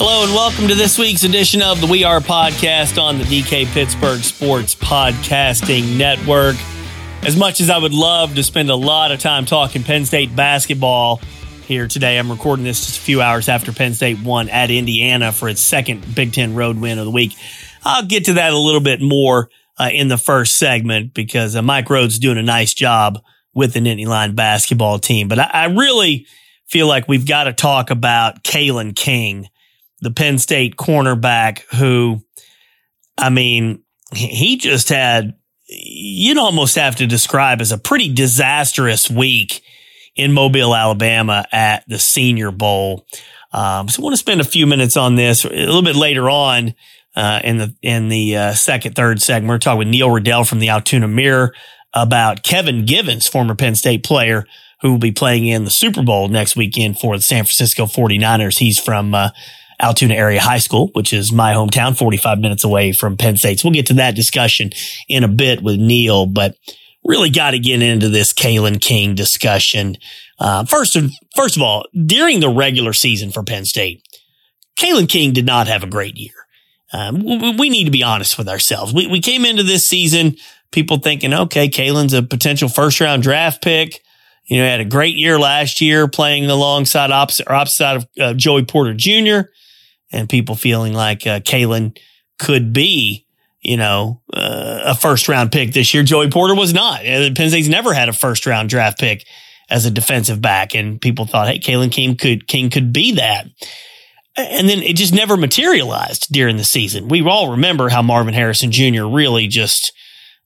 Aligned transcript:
Hello 0.00 0.22
and 0.22 0.32
welcome 0.32 0.68
to 0.68 0.76
this 0.76 0.96
week's 0.96 1.24
edition 1.24 1.60
of 1.60 1.80
the 1.80 1.86
We 1.88 2.04
Are 2.04 2.20
podcast 2.20 3.02
on 3.02 3.18
the 3.18 3.24
DK 3.24 3.66
Pittsburgh 3.66 4.20
Sports 4.20 4.76
Podcasting 4.76 5.96
Network. 5.96 6.54
As 7.26 7.36
much 7.36 7.60
as 7.60 7.68
I 7.68 7.78
would 7.78 7.92
love 7.92 8.36
to 8.36 8.44
spend 8.44 8.70
a 8.70 8.76
lot 8.76 9.10
of 9.10 9.18
time 9.18 9.44
talking 9.44 9.82
Penn 9.82 10.06
State 10.06 10.36
basketball 10.36 11.20
here 11.64 11.88
today, 11.88 12.16
I'm 12.16 12.30
recording 12.30 12.64
this 12.64 12.86
just 12.86 12.98
a 12.98 13.00
few 13.00 13.20
hours 13.20 13.48
after 13.48 13.72
Penn 13.72 13.92
State 13.92 14.20
won 14.20 14.48
at 14.50 14.70
Indiana 14.70 15.32
for 15.32 15.48
its 15.48 15.60
second 15.60 16.14
Big 16.14 16.32
Ten 16.32 16.54
road 16.54 16.78
win 16.78 17.00
of 17.00 17.04
the 17.04 17.10
week. 17.10 17.34
I'll 17.82 18.06
get 18.06 18.26
to 18.26 18.34
that 18.34 18.52
a 18.52 18.56
little 18.56 18.80
bit 18.80 19.02
more 19.02 19.50
uh, 19.80 19.90
in 19.92 20.06
the 20.06 20.16
first 20.16 20.58
segment 20.58 21.12
because 21.12 21.56
uh, 21.56 21.62
Mike 21.62 21.86
Rhoades 21.86 22.20
doing 22.20 22.38
a 22.38 22.42
nice 22.44 22.72
job 22.72 23.18
with 23.52 23.72
the 23.72 23.80
Nittany 23.80 24.06
Lion 24.06 24.36
basketball 24.36 25.00
team. 25.00 25.26
But 25.26 25.40
I, 25.40 25.50
I 25.52 25.64
really 25.64 26.28
feel 26.66 26.86
like 26.86 27.08
we've 27.08 27.26
got 27.26 27.44
to 27.44 27.52
talk 27.52 27.90
about 27.90 28.44
Kalen 28.44 28.94
King 28.94 29.48
the 30.00 30.10
Penn 30.10 30.38
State 30.38 30.76
cornerback 30.76 31.60
who, 31.76 32.22
I 33.16 33.30
mean, 33.30 33.82
he 34.14 34.56
just 34.56 34.88
had, 34.88 35.34
you'd 35.66 36.38
almost 36.38 36.76
have 36.76 36.96
to 36.96 37.06
describe 37.06 37.60
as 37.60 37.72
a 37.72 37.78
pretty 37.78 38.12
disastrous 38.12 39.10
week 39.10 39.62
in 40.16 40.32
Mobile, 40.32 40.74
Alabama 40.74 41.46
at 41.52 41.84
the 41.88 41.98
Senior 41.98 42.50
Bowl. 42.50 43.06
Um, 43.52 43.88
so 43.88 44.02
I 44.02 44.04
want 44.04 44.14
to 44.14 44.18
spend 44.18 44.40
a 44.40 44.44
few 44.44 44.66
minutes 44.66 44.96
on 44.96 45.14
this 45.14 45.44
a 45.44 45.48
little 45.48 45.82
bit 45.82 45.96
later 45.96 46.28
on. 46.28 46.74
Uh, 47.16 47.40
in 47.42 47.56
the 47.56 47.74
in 47.82 48.08
the 48.08 48.36
uh, 48.36 48.54
second 48.54 48.94
third 48.94 49.20
segment, 49.20 49.48
we're 49.48 49.58
talking 49.58 49.78
with 49.78 49.88
Neil 49.88 50.08
Rudel 50.08 50.48
from 50.48 50.60
the 50.60 50.68
Altoona 50.68 51.08
Mirror 51.08 51.52
about 51.92 52.44
Kevin 52.44 52.84
Givens, 52.84 53.26
former 53.26 53.54
Penn 53.54 53.74
State 53.74 54.04
player, 54.04 54.46
who 54.82 54.92
will 54.92 54.98
be 54.98 55.10
playing 55.10 55.46
in 55.46 55.64
the 55.64 55.70
Super 55.70 56.02
Bowl 56.02 56.28
next 56.28 56.54
weekend 56.54 56.98
for 57.00 57.16
the 57.16 57.22
San 57.22 57.44
Francisco 57.44 57.86
49ers. 57.86 58.58
He's 58.58 58.78
from 58.78 59.14
uh, 59.14 59.30
Altoona 59.80 60.14
Area 60.14 60.40
High 60.40 60.58
School, 60.58 60.88
which 60.92 61.12
is 61.12 61.32
my 61.32 61.52
hometown, 61.52 61.96
45 61.96 62.38
minutes 62.38 62.64
away 62.64 62.92
from 62.92 63.16
Penn 63.16 63.36
State. 63.36 63.60
So 63.60 63.68
we'll 63.68 63.74
get 63.74 63.86
to 63.86 63.94
that 63.94 64.16
discussion 64.16 64.70
in 65.08 65.24
a 65.24 65.28
bit 65.28 65.62
with 65.62 65.78
Neil, 65.78 66.26
but 66.26 66.56
really 67.04 67.30
got 67.30 67.52
to 67.52 67.58
get 67.58 67.80
into 67.80 68.08
this 68.08 68.32
Kalen 68.32 68.80
King 68.80 69.14
discussion. 69.14 69.96
Uh, 70.38 70.64
first 70.64 70.96
and 70.96 71.10
first 71.34 71.56
of 71.56 71.62
all, 71.62 71.84
during 72.06 72.40
the 72.40 72.48
regular 72.48 72.92
season 72.92 73.30
for 73.30 73.42
Penn 73.44 73.64
State, 73.64 74.02
Kalen 74.78 75.08
King 75.08 75.32
did 75.32 75.46
not 75.46 75.68
have 75.68 75.82
a 75.82 75.88
great 75.88 76.16
year. 76.16 76.34
Um, 76.92 77.22
we, 77.22 77.56
we, 77.56 77.68
need 77.68 77.84
to 77.84 77.90
be 77.90 78.02
honest 78.02 78.38
with 78.38 78.48
ourselves. 78.48 78.94
We, 78.94 79.06
we 79.06 79.20
came 79.20 79.44
into 79.44 79.62
this 79.62 79.86
season, 79.86 80.36
people 80.72 80.98
thinking, 80.98 81.34
okay, 81.34 81.68
Kalen's 81.68 82.14
a 82.14 82.22
potential 82.22 82.68
first 82.68 82.98
round 83.00 83.22
draft 83.22 83.62
pick. 83.62 84.00
You 84.46 84.58
know, 84.58 84.64
had 84.64 84.80
a 84.80 84.86
great 84.86 85.14
year 85.14 85.38
last 85.38 85.82
year 85.82 86.08
playing 86.08 86.46
alongside 86.46 87.10
opposite 87.10 87.46
or 87.46 87.54
opposite 87.54 87.96
of 87.96 88.06
uh, 88.18 88.34
Joey 88.34 88.64
Porter 88.64 88.94
Jr 88.94 89.50
and 90.12 90.28
people 90.28 90.54
feeling 90.54 90.92
like 90.92 91.26
uh, 91.26 91.40
Kalen 91.40 91.98
could 92.38 92.72
be, 92.72 93.26
you 93.60 93.76
know, 93.76 94.22
uh, 94.32 94.80
a 94.84 94.94
first 94.94 95.28
round 95.28 95.52
pick 95.52 95.72
this 95.72 95.92
year. 95.92 96.02
Joey 96.02 96.30
Porter 96.30 96.54
was 96.54 96.72
not. 96.72 97.06
Uh, 97.06 97.30
Penn 97.34 97.50
State's 97.50 97.68
never 97.68 97.92
had 97.92 98.08
a 98.08 98.12
first 98.12 98.46
round 98.46 98.68
draft 98.68 98.98
pick 98.98 99.26
as 99.70 99.84
a 99.84 99.90
defensive 99.90 100.40
back, 100.40 100.74
and 100.74 101.00
people 101.00 101.26
thought, 101.26 101.48
hey, 101.48 101.58
Kalen 101.58 101.92
King 101.92 102.16
could 102.16 102.46
King 102.46 102.70
could 102.70 102.92
be 102.92 103.12
that. 103.12 103.46
And 104.36 104.68
then 104.68 104.82
it 104.82 104.94
just 104.94 105.12
never 105.12 105.36
materialized 105.36 106.32
during 106.32 106.56
the 106.56 106.64
season. 106.64 107.08
We 107.08 107.22
all 107.22 107.50
remember 107.50 107.88
how 107.88 108.02
Marvin 108.02 108.34
Harrison 108.34 108.70
Jr. 108.70 109.04
really 109.04 109.48
just 109.48 109.92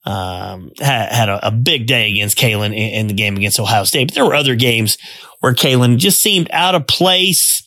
um, 0.03 0.71
had, 0.79 1.11
had 1.11 1.29
a, 1.29 1.47
a, 1.47 1.51
big 1.51 1.85
day 1.85 2.11
against 2.11 2.37
Kalen 2.37 2.67
in, 2.67 2.73
in, 2.73 3.07
the 3.07 3.13
game 3.13 3.37
against 3.37 3.59
Ohio 3.59 3.85
State. 3.85 4.09
But 4.09 4.15
there 4.15 4.25
were 4.25 4.35
other 4.35 4.55
games 4.55 4.97
where 5.39 5.53
Kalen 5.53 5.97
just 5.97 6.19
seemed 6.19 6.49
out 6.51 6.75
of 6.75 6.87
place 6.87 7.63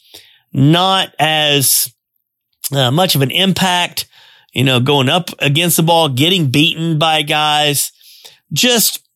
not 0.53 1.15
as 1.19 1.93
uh, 2.72 2.91
much 2.91 3.15
of 3.15 3.22
an 3.22 3.31
impact, 3.31 4.06
you 4.53 4.65
know, 4.65 4.81
going 4.81 5.09
up 5.09 5.31
against 5.38 5.77
the 5.77 5.82
ball, 5.82 6.09
getting 6.09 6.50
beaten 6.50 6.99
by 6.99 7.22
guys. 7.22 7.93
Just 8.53 9.06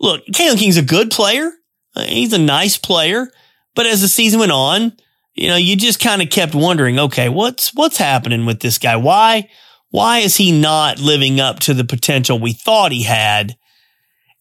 look, 0.00 0.24
Kalen 0.26 0.58
King's 0.58 0.76
a 0.76 0.82
good 0.82 1.10
player. 1.10 1.52
Uh, 1.94 2.02
he's 2.04 2.32
a 2.32 2.38
nice 2.38 2.76
player. 2.76 3.28
But 3.74 3.86
as 3.86 4.00
the 4.00 4.08
season 4.08 4.40
went 4.40 4.52
on, 4.52 4.92
you 5.34 5.48
know, 5.48 5.56
you 5.56 5.76
just 5.76 6.00
kind 6.00 6.22
of 6.22 6.30
kept 6.30 6.54
wondering, 6.54 6.98
okay, 6.98 7.28
what's, 7.28 7.74
what's 7.74 7.98
happening 7.98 8.46
with 8.46 8.60
this 8.60 8.78
guy? 8.78 8.96
Why, 8.96 9.50
why 9.90 10.18
is 10.18 10.36
he 10.36 10.58
not 10.58 10.98
living 10.98 11.40
up 11.40 11.58
to 11.60 11.74
the 11.74 11.84
potential 11.84 12.38
we 12.38 12.52
thought 12.52 12.92
he 12.92 13.02
had? 13.02 13.56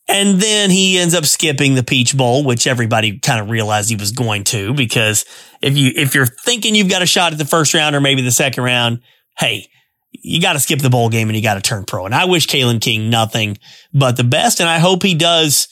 And 0.08 0.40
then 0.40 0.70
he 0.70 1.00
ends 1.00 1.16
up 1.16 1.26
skipping 1.26 1.74
the 1.74 1.84
Peach 1.84 2.16
Bowl, 2.16 2.44
which 2.44 2.68
everybody 2.68 3.18
kind 3.20 3.42
of 3.42 3.50
realized 3.50 3.90
he 3.90 3.96
was 3.96 4.12
going 4.12 4.44
to, 4.46 4.74
because 4.74 5.26
if 5.62 5.76
you, 5.76 5.92
if 5.96 6.14
you're 6.14 6.28
thinking 6.28 6.76
you've 6.76 6.90
got 6.90 7.02
a 7.02 7.08
shot 7.08 7.32
at 7.32 7.40
the 7.40 7.46
first 7.46 7.74
round 7.74 7.96
or 7.96 8.02
maybe 8.02 8.22
the 8.22 8.32
second 8.32 8.64
round, 8.64 9.00
hey, 9.38 9.68
you 10.12 10.42
got 10.42 10.54
to 10.54 10.60
skip 10.60 10.80
the 10.80 10.90
bowl 10.90 11.10
game 11.10 11.28
and 11.28 11.36
you 11.36 11.42
got 11.42 11.56
to 11.56 11.62
turn 11.62 11.86
pro. 11.86 12.06
And 12.06 12.14
I 12.14 12.26
wish 12.26 12.48
Kalen 12.48 12.82
King 12.82 13.10
nothing 13.10 13.58
but 13.94 14.16
the 14.16 14.24
best. 14.24 14.60
And 14.60 14.70
I 14.70 14.78
hope 14.78 15.02
he 15.02 15.16
does 15.16 15.68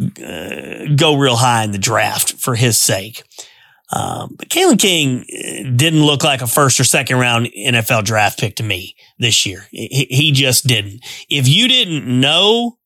uh, 0.00 0.94
go 0.94 1.16
real 1.16 1.36
high 1.36 1.64
in 1.64 1.70
the 1.70 1.78
draft 1.78 2.34
for 2.34 2.54
his 2.54 2.80
sake. 2.80 3.22
Um, 3.92 4.34
but 4.36 4.48
Kalen 4.48 4.78
King 4.78 5.20
uh, 5.20 5.76
didn't 5.76 6.04
look 6.04 6.24
like 6.24 6.42
a 6.42 6.46
first 6.46 6.80
or 6.80 6.84
second 6.84 7.18
round 7.18 7.46
NFL 7.46 8.04
draft 8.04 8.38
pick 8.38 8.56
to 8.56 8.62
me 8.62 8.96
this 9.18 9.46
year. 9.46 9.66
He, 9.70 10.06
he 10.10 10.32
just 10.32 10.66
didn't. 10.66 11.00
If 11.28 11.48
you 11.48 11.68
didn't 11.68 12.20
know 12.20 12.78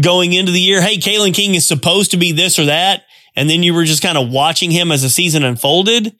going 0.00 0.32
into 0.32 0.52
the 0.52 0.60
year, 0.60 0.80
hey, 0.80 0.96
Kalen 0.96 1.34
King 1.34 1.54
is 1.54 1.66
supposed 1.66 2.10
to 2.10 2.16
be 2.16 2.32
this 2.32 2.58
or 2.58 2.66
that, 2.66 3.02
and 3.36 3.48
then 3.48 3.62
you 3.62 3.74
were 3.74 3.84
just 3.84 4.02
kind 4.02 4.18
of 4.18 4.30
watching 4.30 4.70
him 4.70 4.92
as 4.92 5.02
the 5.02 5.08
season 5.08 5.44
unfolded, 5.44 6.16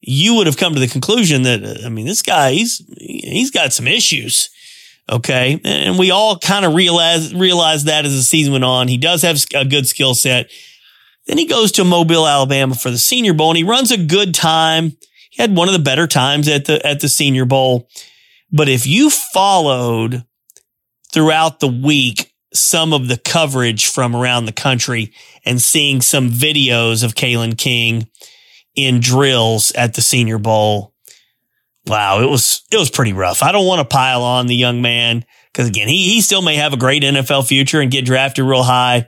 you 0.00 0.34
would 0.34 0.46
have 0.46 0.56
come 0.56 0.74
to 0.74 0.80
the 0.80 0.88
conclusion 0.88 1.42
that, 1.42 1.64
uh, 1.64 1.86
I 1.86 1.88
mean, 1.88 2.06
this 2.06 2.22
guy, 2.22 2.52
he's, 2.52 2.82
he's 2.98 3.50
got 3.50 3.72
some 3.72 3.88
issues. 3.88 4.50
Okay. 5.10 5.60
And 5.64 5.98
we 5.98 6.10
all 6.10 6.38
kind 6.38 6.64
of 6.64 6.74
realized, 6.74 7.34
realized 7.34 7.86
that 7.86 8.04
as 8.04 8.14
the 8.14 8.22
season 8.22 8.52
went 8.52 8.64
on. 8.64 8.88
He 8.88 8.96
does 8.96 9.22
have 9.22 9.38
a 9.54 9.64
good 9.64 9.86
skill 9.86 10.14
set. 10.14 10.50
Then 11.26 11.38
he 11.38 11.46
goes 11.46 11.72
to 11.72 11.84
Mobile, 11.84 12.26
Alabama 12.26 12.74
for 12.74 12.90
the 12.90 12.98
senior 12.98 13.34
bowl 13.34 13.50
and 13.50 13.58
he 13.58 13.64
runs 13.64 13.90
a 13.90 13.98
good 13.98 14.34
time. 14.34 14.96
He 15.30 15.42
had 15.42 15.56
one 15.56 15.68
of 15.68 15.74
the 15.74 15.80
better 15.80 16.06
times 16.06 16.48
at 16.48 16.66
the, 16.66 16.84
at 16.86 17.00
the 17.00 17.08
senior 17.08 17.44
bowl. 17.44 17.88
But 18.52 18.68
if 18.68 18.86
you 18.86 19.10
followed 19.10 20.24
throughout 21.12 21.60
the 21.60 21.68
week 21.68 22.33
some 22.54 22.92
of 22.92 23.08
the 23.08 23.16
coverage 23.18 23.86
from 23.86 24.14
around 24.14 24.46
the 24.46 24.52
country 24.52 25.12
and 25.44 25.60
seeing 25.60 26.00
some 26.00 26.30
videos 26.30 27.02
of 27.02 27.14
Kalen 27.14 27.58
King 27.58 28.08
in 28.74 29.00
drills 29.00 29.72
at 29.72 29.94
the 29.94 30.00
Senior 30.02 30.38
Bowl. 30.38 30.94
Wow, 31.86 32.20
it 32.22 32.30
was 32.30 32.62
it 32.72 32.78
was 32.78 32.90
pretty 32.90 33.12
rough. 33.12 33.42
I 33.42 33.52
don't 33.52 33.66
want 33.66 33.80
to 33.80 33.92
pile 33.92 34.22
on 34.22 34.46
the 34.46 34.54
young 34.54 34.80
man 34.80 35.24
because 35.52 35.68
again, 35.68 35.88
he 35.88 36.08
he 36.14 36.20
still 36.22 36.42
may 36.42 36.56
have 36.56 36.72
a 36.72 36.78
great 36.78 37.02
NFL 37.02 37.46
future 37.46 37.80
and 37.80 37.90
get 37.90 38.06
drafted 38.06 38.44
real 38.44 38.62
high, 38.62 39.06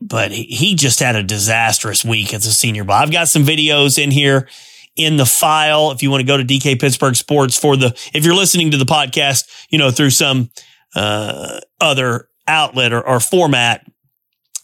but 0.00 0.32
he, 0.32 0.42
he 0.44 0.74
just 0.74 0.98
had 0.98 1.14
a 1.14 1.22
disastrous 1.22 2.04
week 2.04 2.34
at 2.34 2.42
the 2.42 2.48
Senior 2.48 2.82
Bowl. 2.82 2.96
I've 2.96 3.12
got 3.12 3.28
some 3.28 3.44
videos 3.44 4.02
in 4.02 4.10
here 4.10 4.48
in 4.96 5.16
the 5.16 5.26
file 5.26 5.92
if 5.92 6.02
you 6.02 6.10
want 6.10 6.20
to 6.20 6.26
go 6.26 6.36
to 6.36 6.44
DK 6.44 6.80
Pittsburgh 6.80 7.14
Sports 7.14 7.56
for 7.56 7.76
the 7.76 7.88
if 8.12 8.24
you're 8.24 8.34
listening 8.34 8.72
to 8.72 8.76
the 8.76 8.84
podcast, 8.84 9.66
you 9.70 9.78
know, 9.78 9.92
through 9.92 10.10
some 10.10 10.50
uh, 10.96 11.60
other 11.80 12.28
outlet 12.46 12.92
or, 12.92 13.06
or 13.06 13.20
format, 13.20 13.86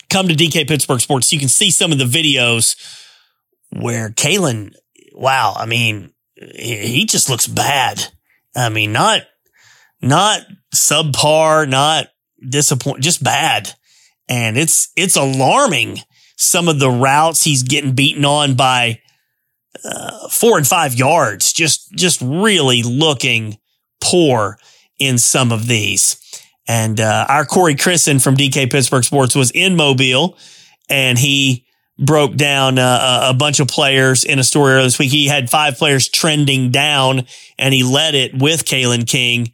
come 0.08 0.28
to 0.28 0.34
DK 0.34 0.68
Pittsburgh 0.68 1.00
Sports. 1.00 1.32
You 1.32 1.38
can 1.38 1.48
see 1.48 1.70
some 1.70 1.92
of 1.92 1.98
the 1.98 2.04
videos 2.04 2.76
where 3.70 4.10
Kalen, 4.10 4.74
wow, 5.14 5.54
I 5.56 5.66
mean, 5.66 6.12
he 6.34 7.06
just 7.06 7.30
looks 7.30 7.46
bad. 7.46 8.04
I 8.56 8.68
mean, 8.68 8.92
not, 8.92 9.22
not 10.02 10.42
subpar, 10.74 11.68
not 11.68 12.08
disappoint, 12.46 13.00
just 13.00 13.22
bad. 13.22 13.74
And 14.28 14.56
it's, 14.56 14.90
it's 14.96 15.16
alarming 15.16 15.98
some 16.36 16.68
of 16.68 16.78
the 16.78 16.90
routes 16.90 17.44
he's 17.44 17.62
getting 17.62 17.94
beaten 17.94 18.24
on 18.24 18.54
by 18.54 19.00
uh, 19.84 20.28
four 20.28 20.56
and 20.56 20.66
five 20.66 20.94
yards. 20.94 21.52
Just, 21.52 21.92
just 21.92 22.20
really 22.20 22.82
looking 22.82 23.58
poor 24.00 24.58
in 24.98 25.18
some 25.18 25.52
of 25.52 25.66
these. 25.66 26.16
And 26.70 27.00
uh, 27.00 27.26
our 27.28 27.44
Corey 27.44 27.74
Christen 27.74 28.20
from 28.20 28.36
DK 28.36 28.70
Pittsburgh 28.70 29.02
Sports 29.02 29.34
was 29.34 29.50
in 29.50 29.74
Mobile 29.74 30.38
and 30.88 31.18
he 31.18 31.66
broke 31.98 32.36
down 32.36 32.78
uh, 32.78 33.26
a 33.28 33.34
bunch 33.34 33.58
of 33.58 33.66
players 33.66 34.22
in 34.22 34.38
a 34.38 34.44
story 34.44 34.74
earlier 34.74 34.84
this 34.84 34.96
week. 34.96 35.10
He 35.10 35.26
had 35.26 35.50
five 35.50 35.76
players 35.76 36.08
trending 36.08 36.70
down 36.70 37.26
and 37.58 37.74
he 37.74 37.82
led 37.82 38.14
it 38.14 38.38
with 38.38 38.66
Kalen 38.66 39.04
King. 39.08 39.50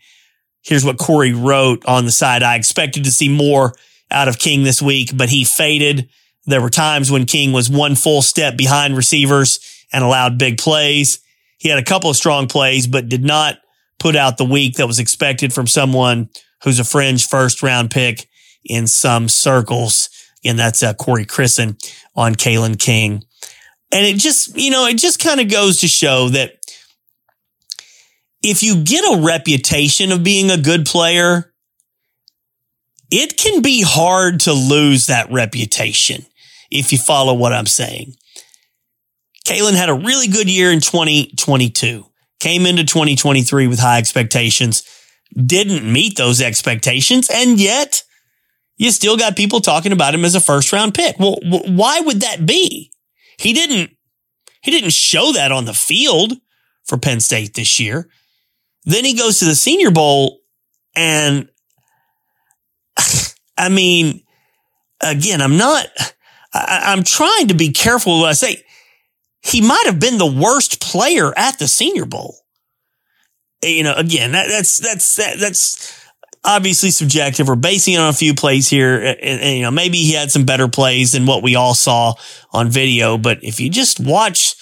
Here's 0.60 0.84
what 0.84 0.98
Corey 0.98 1.32
wrote 1.32 1.86
on 1.86 2.04
the 2.04 2.12
side. 2.12 2.42
I 2.42 2.56
expected 2.56 3.04
to 3.04 3.10
see 3.10 3.30
more 3.30 3.72
out 4.10 4.28
of 4.28 4.38
King 4.38 4.64
this 4.64 4.82
week, 4.82 5.16
but 5.16 5.30
he 5.30 5.42
faded. 5.42 6.10
There 6.44 6.60
were 6.60 6.68
times 6.68 7.10
when 7.10 7.24
King 7.24 7.50
was 7.50 7.70
one 7.70 7.94
full 7.94 8.20
step 8.20 8.58
behind 8.58 8.94
receivers 8.94 9.58
and 9.90 10.04
allowed 10.04 10.36
big 10.36 10.58
plays. 10.58 11.20
He 11.56 11.70
had 11.70 11.78
a 11.78 11.82
couple 11.82 12.10
of 12.10 12.16
strong 12.16 12.46
plays, 12.46 12.86
but 12.86 13.08
did 13.08 13.24
not 13.24 13.56
put 13.98 14.16
out 14.16 14.36
the 14.36 14.44
week 14.44 14.74
that 14.74 14.86
was 14.86 14.98
expected 14.98 15.54
from 15.54 15.66
someone 15.66 16.28
who's 16.66 16.80
a 16.80 16.84
fringe 16.84 17.28
first 17.28 17.62
round 17.62 17.92
pick 17.92 18.28
in 18.64 18.88
some 18.88 19.28
circles. 19.28 20.10
And 20.44 20.58
that's 20.58 20.82
uh, 20.82 20.94
Corey 20.94 21.24
Christen 21.24 21.76
on 22.16 22.34
Kalen 22.34 22.76
King. 22.76 23.22
And 23.92 24.04
it 24.04 24.16
just, 24.16 24.58
you 24.58 24.72
know, 24.72 24.84
it 24.86 24.98
just 24.98 25.20
kind 25.20 25.40
of 25.40 25.48
goes 25.48 25.80
to 25.80 25.88
show 25.88 26.28
that 26.30 26.54
if 28.42 28.64
you 28.64 28.82
get 28.82 29.04
a 29.04 29.22
reputation 29.24 30.10
of 30.10 30.24
being 30.24 30.50
a 30.50 30.58
good 30.58 30.86
player, 30.86 31.54
it 33.12 33.36
can 33.36 33.62
be 33.62 33.82
hard 33.82 34.40
to 34.40 34.52
lose 34.52 35.06
that 35.06 35.30
reputation 35.30 36.26
if 36.68 36.90
you 36.90 36.98
follow 36.98 37.32
what 37.32 37.52
I'm 37.52 37.66
saying. 37.66 38.16
Kalen 39.46 39.74
had 39.76 39.88
a 39.88 39.94
really 39.94 40.26
good 40.26 40.50
year 40.50 40.72
in 40.72 40.80
2022, 40.80 42.04
came 42.40 42.66
into 42.66 42.82
2023 42.82 43.68
with 43.68 43.78
high 43.78 43.98
expectations, 43.98 44.82
didn't 45.34 45.90
meet 45.90 46.16
those 46.16 46.40
expectations, 46.40 47.28
and 47.32 47.60
yet 47.60 48.02
you 48.76 48.90
still 48.90 49.16
got 49.16 49.36
people 49.36 49.60
talking 49.60 49.92
about 49.92 50.14
him 50.14 50.24
as 50.24 50.34
a 50.34 50.40
first 50.40 50.72
round 50.72 50.94
pick. 50.94 51.18
Well, 51.18 51.38
why 51.42 52.00
would 52.00 52.20
that 52.20 52.46
be? 52.46 52.92
He 53.38 53.52
didn't, 53.52 53.90
he 54.62 54.70
didn't 54.70 54.92
show 54.92 55.32
that 55.32 55.52
on 55.52 55.64
the 55.64 55.74
field 55.74 56.34
for 56.84 56.98
Penn 56.98 57.20
State 57.20 57.54
this 57.54 57.80
year. 57.80 58.08
Then 58.84 59.04
he 59.04 59.14
goes 59.14 59.38
to 59.38 59.44
the 59.44 59.54
Senior 59.54 59.90
Bowl 59.90 60.40
and 60.94 61.48
I 63.58 63.68
mean, 63.68 64.22
again, 65.00 65.40
I'm 65.40 65.56
not, 65.56 65.86
I, 66.52 66.92
am 66.92 67.02
trying 67.02 67.48
to 67.48 67.54
be 67.54 67.72
careful 67.72 68.20
when 68.20 68.28
I 68.28 68.32
say 68.32 68.62
he 69.42 69.60
might 69.60 69.84
have 69.86 70.00
been 70.00 70.18
the 70.18 70.26
worst 70.26 70.80
player 70.80 71.32
at 71.36 71.58
the 71.58 71.68
Senior 71.68 72.04
Bowl. 72.04 72.36
You 73.62 73.82
know, 73.84 73.94
again, 73.94 74.32
that, 74.32 74.48
that's, 74.48 74.78
that's, 74.78 75.16
that, 75.16 75.38
that's, 75.38 76.02
obviously 76.46 76.90
subjective. 76.90 77.48
We're 77.48 77.56
basing 77.56 77.94
it 77.94 78.00
on 78.00 78.08
a 78.08 78.12
few 78.12 78.32
plays 78.32 78.68
here. 78.68 78.96
And, 78.98 79.40
and, 79.40 79.56
you 79.56 79.62
know, 79.62 79.70
maybe 79.70 79.98
he 79.98 80.12
had 80.12 80.30
some 80.30 80.44
better 80.44 80.68
plays 80.68 81.12
than 81.12 81.26
what 81.26 81.42
we 81.42 81.56
all 81.56 81.74
saw 81.74 82.14
on 82.52 82.70
video. 82.70 83.18
But 83.18 83.42
if 83.42 83.60
you 83.60 83.68
just 83.68 84.00
watch 84.00 84.54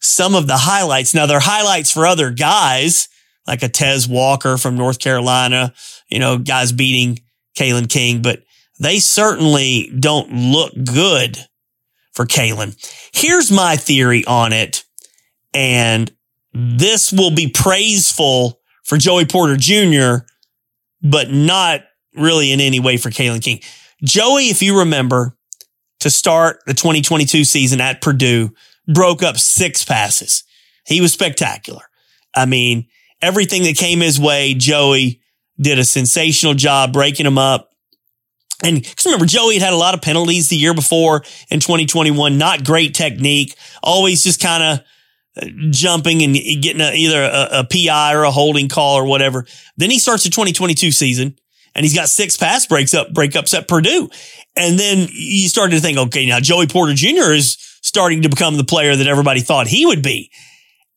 some 0.00 0.34
of 0.34 0.46
the 0.46 0.56
highlights, 0.56 1.14
now 1.14 1.26
they're 1.26 1.40
highlights 1.40 1.92
for 1.92 2.04
other 2.04 2.30
guys, 2.30 3.08
like 3.46 3.62
a 3.62 3.68
Tez 3.68 4.08
Walker 4.08 4.56
from 4.56 4.76
North 4.76 4.98
Carolina, 4.98 5.72
you 6.08 6.18
know, 6.18 6.38
guys 6.38 6.72
beating 6.72 7.20
Kalen 7.56 7.88
King, 7.88 8.22
but 8.22 8.42
they 8.80 8.98
certainly 8.98 9.92
don't 9.98 10.32
look 10.32 10.72
good 10.84 11.38
for 12.12 12.26
Kalen. 12.26 12.76
Here's 13.12 13.52
my 13.52 13.76
theory 13.76 14.24
on 14.24 14.52
it. 14.52 14.84
And 15.52 16.10
this 16.52 17.12
will 17.12 17.30
be 17.30 17.48
praiseful 17.48 18.60
for 18.84 18.96
Joey 18.96 19.26
Porter 19.26 19.56
Jr 19.56 20.24
but 21.02 21.30
not 21.30 21.82
really 22.14 22.52
in 22.52 22.60
any 22.60 22.80
way 22.80 22.96
for 22.96 23.10
Kalen 23.10 23.42
King. 23.42 23.60
Joey, 24.02 24.44
if 24.44 24.62
you 24.62 24.78
remember, 24.80 25.36
to 26.00 26.10
start 26.10 26.60
the 26.66 26.74
2022 26.74 27.44
season 27.44 27.80
at 27.80 28.00
Purdue, 28.00 28.50
broke 28.92 29.22
up 29.22 29.36
six 29.36 29.84
passes. 29.84 30.44
He 30.86 31.00
was 31.00 31.12
spectacular. 31.12 31.82
I 32.34 32.46
mean, 32.46 32.88
everything 33.20 33.64
that 33.64 33.76
came 33.76 34.00
his 34.00 34.18
way, 34.18 34.54
Joey 34.54 35.20
did 35.60 35.78
a 35.78 35.84
sensational 35.84 36.54
job 36.54 36.92
breaking 36.92 37.24
them 37.24 37.38
up. 37.38 37.68
And 38.62 38.82
because 38.82 39.06
remember, 39.06 39.26
Joey 39.26 39.54
had 39.54 39.62
had 39.62 39.72
a 39.72 39.76
lot 39.76 39.94
of 39.94 40.02
penalties 40.02 40.48
the 40.48 40.56
year 40.56 40.74
before 40.74 41.22
in 41.50 41.60
2021, 41.60 42.36
not 42.36 42.64
great 42.64 42.94
technique, 42.94 43.54
always 43.82 44.22
just 44.22 44.40
kind 44.40 44.62
of 44.62 44.84
jumping 45.70 46.22
and 46.22 46.34
getting 46.34 46.80
a, 46.80 46.92
either 46.92 47.22
a, 47.22 47.60
a, 47.60 47.64
PI 47.64 48.14
or 48.14 48.24
a 48.24 48.30
holding 48.30 48.68
call 48.68 48.96
or 48.96 49.04
whatever. 49.04 49.46
Then 49.76 49.90
he 49.90 49.98
starts 49.98 50.24
the 50.24 50.30
2022 50.30 50.90
season 50.90 51.36
and 51.74 51.84
he's 51.84 51.94
got 51.94 52.08
six 52.08 52.36
pass 52.36 52.66
breaks 52.66 52.94
up, 52.94 53.12
breakups 53.12 53.56
at 53.56 53.68
Purdue. 53.68 54.10
And 54.56 54.78
then 54.78 55.08
you 55.10 55.48
started 55.48 55.76
to 55.76 55.80
think, 55.80 55.98
okay, 55.98 56.26
now 56.26 56.40
Joey 56.40 56.66
Porter 56.66 56.94
Jr. 56.94 57.32
is 57.32 57.56
starting 57.82 58.22
to 58.22 58.28
become 58.28 58.56
the 58.56 58.64
player 58.64 58.96
that 58.96 59.06
everybody 59.06 59.40
thought 59.40 59.68
he 59.68 59.86
would 59.86 60.02
be. 60.02 60.30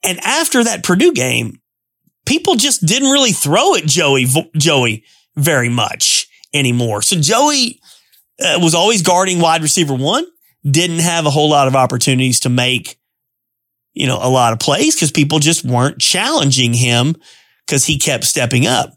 And 0.04 0.20
after 0.20 0.64
that 0.64 0.84
Purdue 0.84 1.14
game, 1.14 1.62
people 2.26 2.56
just 2.56 2.86
didn't 2.86 3.12
really 3.12 3.32
throw 3.32 3.76
at 3.76 3.86
Joey, 3.86 4.26
Joey 4.58 5.06
very 5.36 5.70
much 5.70 6.28
anymore. 6.54 7.02
So 7.02 7.20
Joey 7.20 7.80
uh, 8.42 8.60
was 8.62 8.76
always 8.76 9.02
guarding 9.02 9.40
wide 9.40 9.62
receiver 9.62 9.94
one, 9.94 10.26
didn't 10.70 11.00
have 11.00 11.26
a 11.26 11.30
whole 11.30 11.50
lot 11.50 11.68
of 11.68 11.76
opportunities 11.76 12.42
to 12.42 12.50
make 12.50 12.98
you 13.94 14.08
know, 14.08 14.20
a 14.22 14.30
lot 14.30 14.54
of 14.54 14.60
plays 14.60 14.96
because 14.96 15.12
people 15.12 15.40
just 15.40 15.64
weren't 15.64 16.00
challenging 16.00 16.74
him 16.74 17.16
because 17.66 17.86
he 17.86 17.98
kept 17.98 18.24
stepping 18.24 18.66
up. 18.66 18.92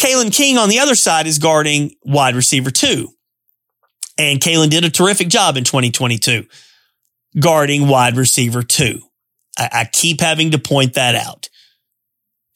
Kalen 0.00 0.34
King 0.34 0.58
on 0.58 0.68
the 0.68 0.78
other 0.78 0.94
side 0.94 1.26
is 1.26 1.38
guarding 1.38 1.92
wide 2.04 2.36
receiver 2.36 2.70
two. 2.70 3.08
And 4.16 4.40
Kalen 4.40 4.70
did 4.70 4.84
a 4.84 4.90
terrific 4.90 5.28
job 5.28 5.56
in 5.56 5.64
2022 5.64 6.44
guarding 7.38 7.88
wide 7.88 8.16
receiver 8.16 8.62
two. 8.62 9.00
I, 9.58 9.68
I 9.72 9.84
keep 9.84 10.20
having 10.20 10.52
to 10.52 10.58
point 10.58 10.94
that 10.94 11.14
out. 11.14 11.48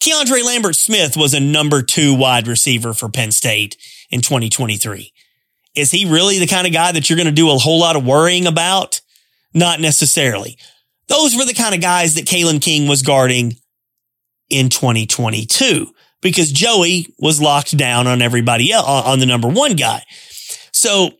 Keandre 0.02 0.44
Lambert 0.44 0.75
Smith 0.75 1.17
was 1.17 1.34
a 1.34 1.40
number 1.40 1.82
two 1.82 2.14
wide 2.14 2.49
receiver 2.49 2.93
for 2.93 3.08
Penn 3.08 3.31
State 3.31 3.76
in 4.11 4.20
2023. 4.20 5.12
Is 5.75 5.90
he 5.90 6.05
really 6.05 6.38
the 6.38 6.46
kind 6.46 6.67
of 6.67 6.73
guy 6.73 6.93
that 6.93 7.08
you're 7.08 7.17
going 7.17 7.26
to 7.26 7.32
do 7.32 7.50
a 7.50 7.58
whole 7.58 7.79
lot 7.79 7.96
of 7.96 8.05
worrying 8.05 8.46
about? 8.46 9.00
Not 9.55 9.81
necessarily. 9.81 10.58
Those 11.12 11.36
were 11.36 11.44
the 11.44 11.52
kind 11.52 11.74
of 11.74 11.82
guys 11.82 12.14
that 12.14 12.24
Kalen 12.24 12.62
King 12.62 12.88
was 12.88 13.02
guarding 13.02 13.56
in 14.48 14.70
2022 14.70 15.92
because 16.22 16.50
Joey 16.50 17.06
was 17.18 17.38
locked 17.38 17.76
down 17.76 18.06
on 18.06 18.22
everybody 18.22 18.72
else, 18.72 18.86
on 18.86 19.18
the 19.18 19.26
number 19.26 19.48
one 19.48 19.76
guy. 19.76 20.02
So 20.72 21.10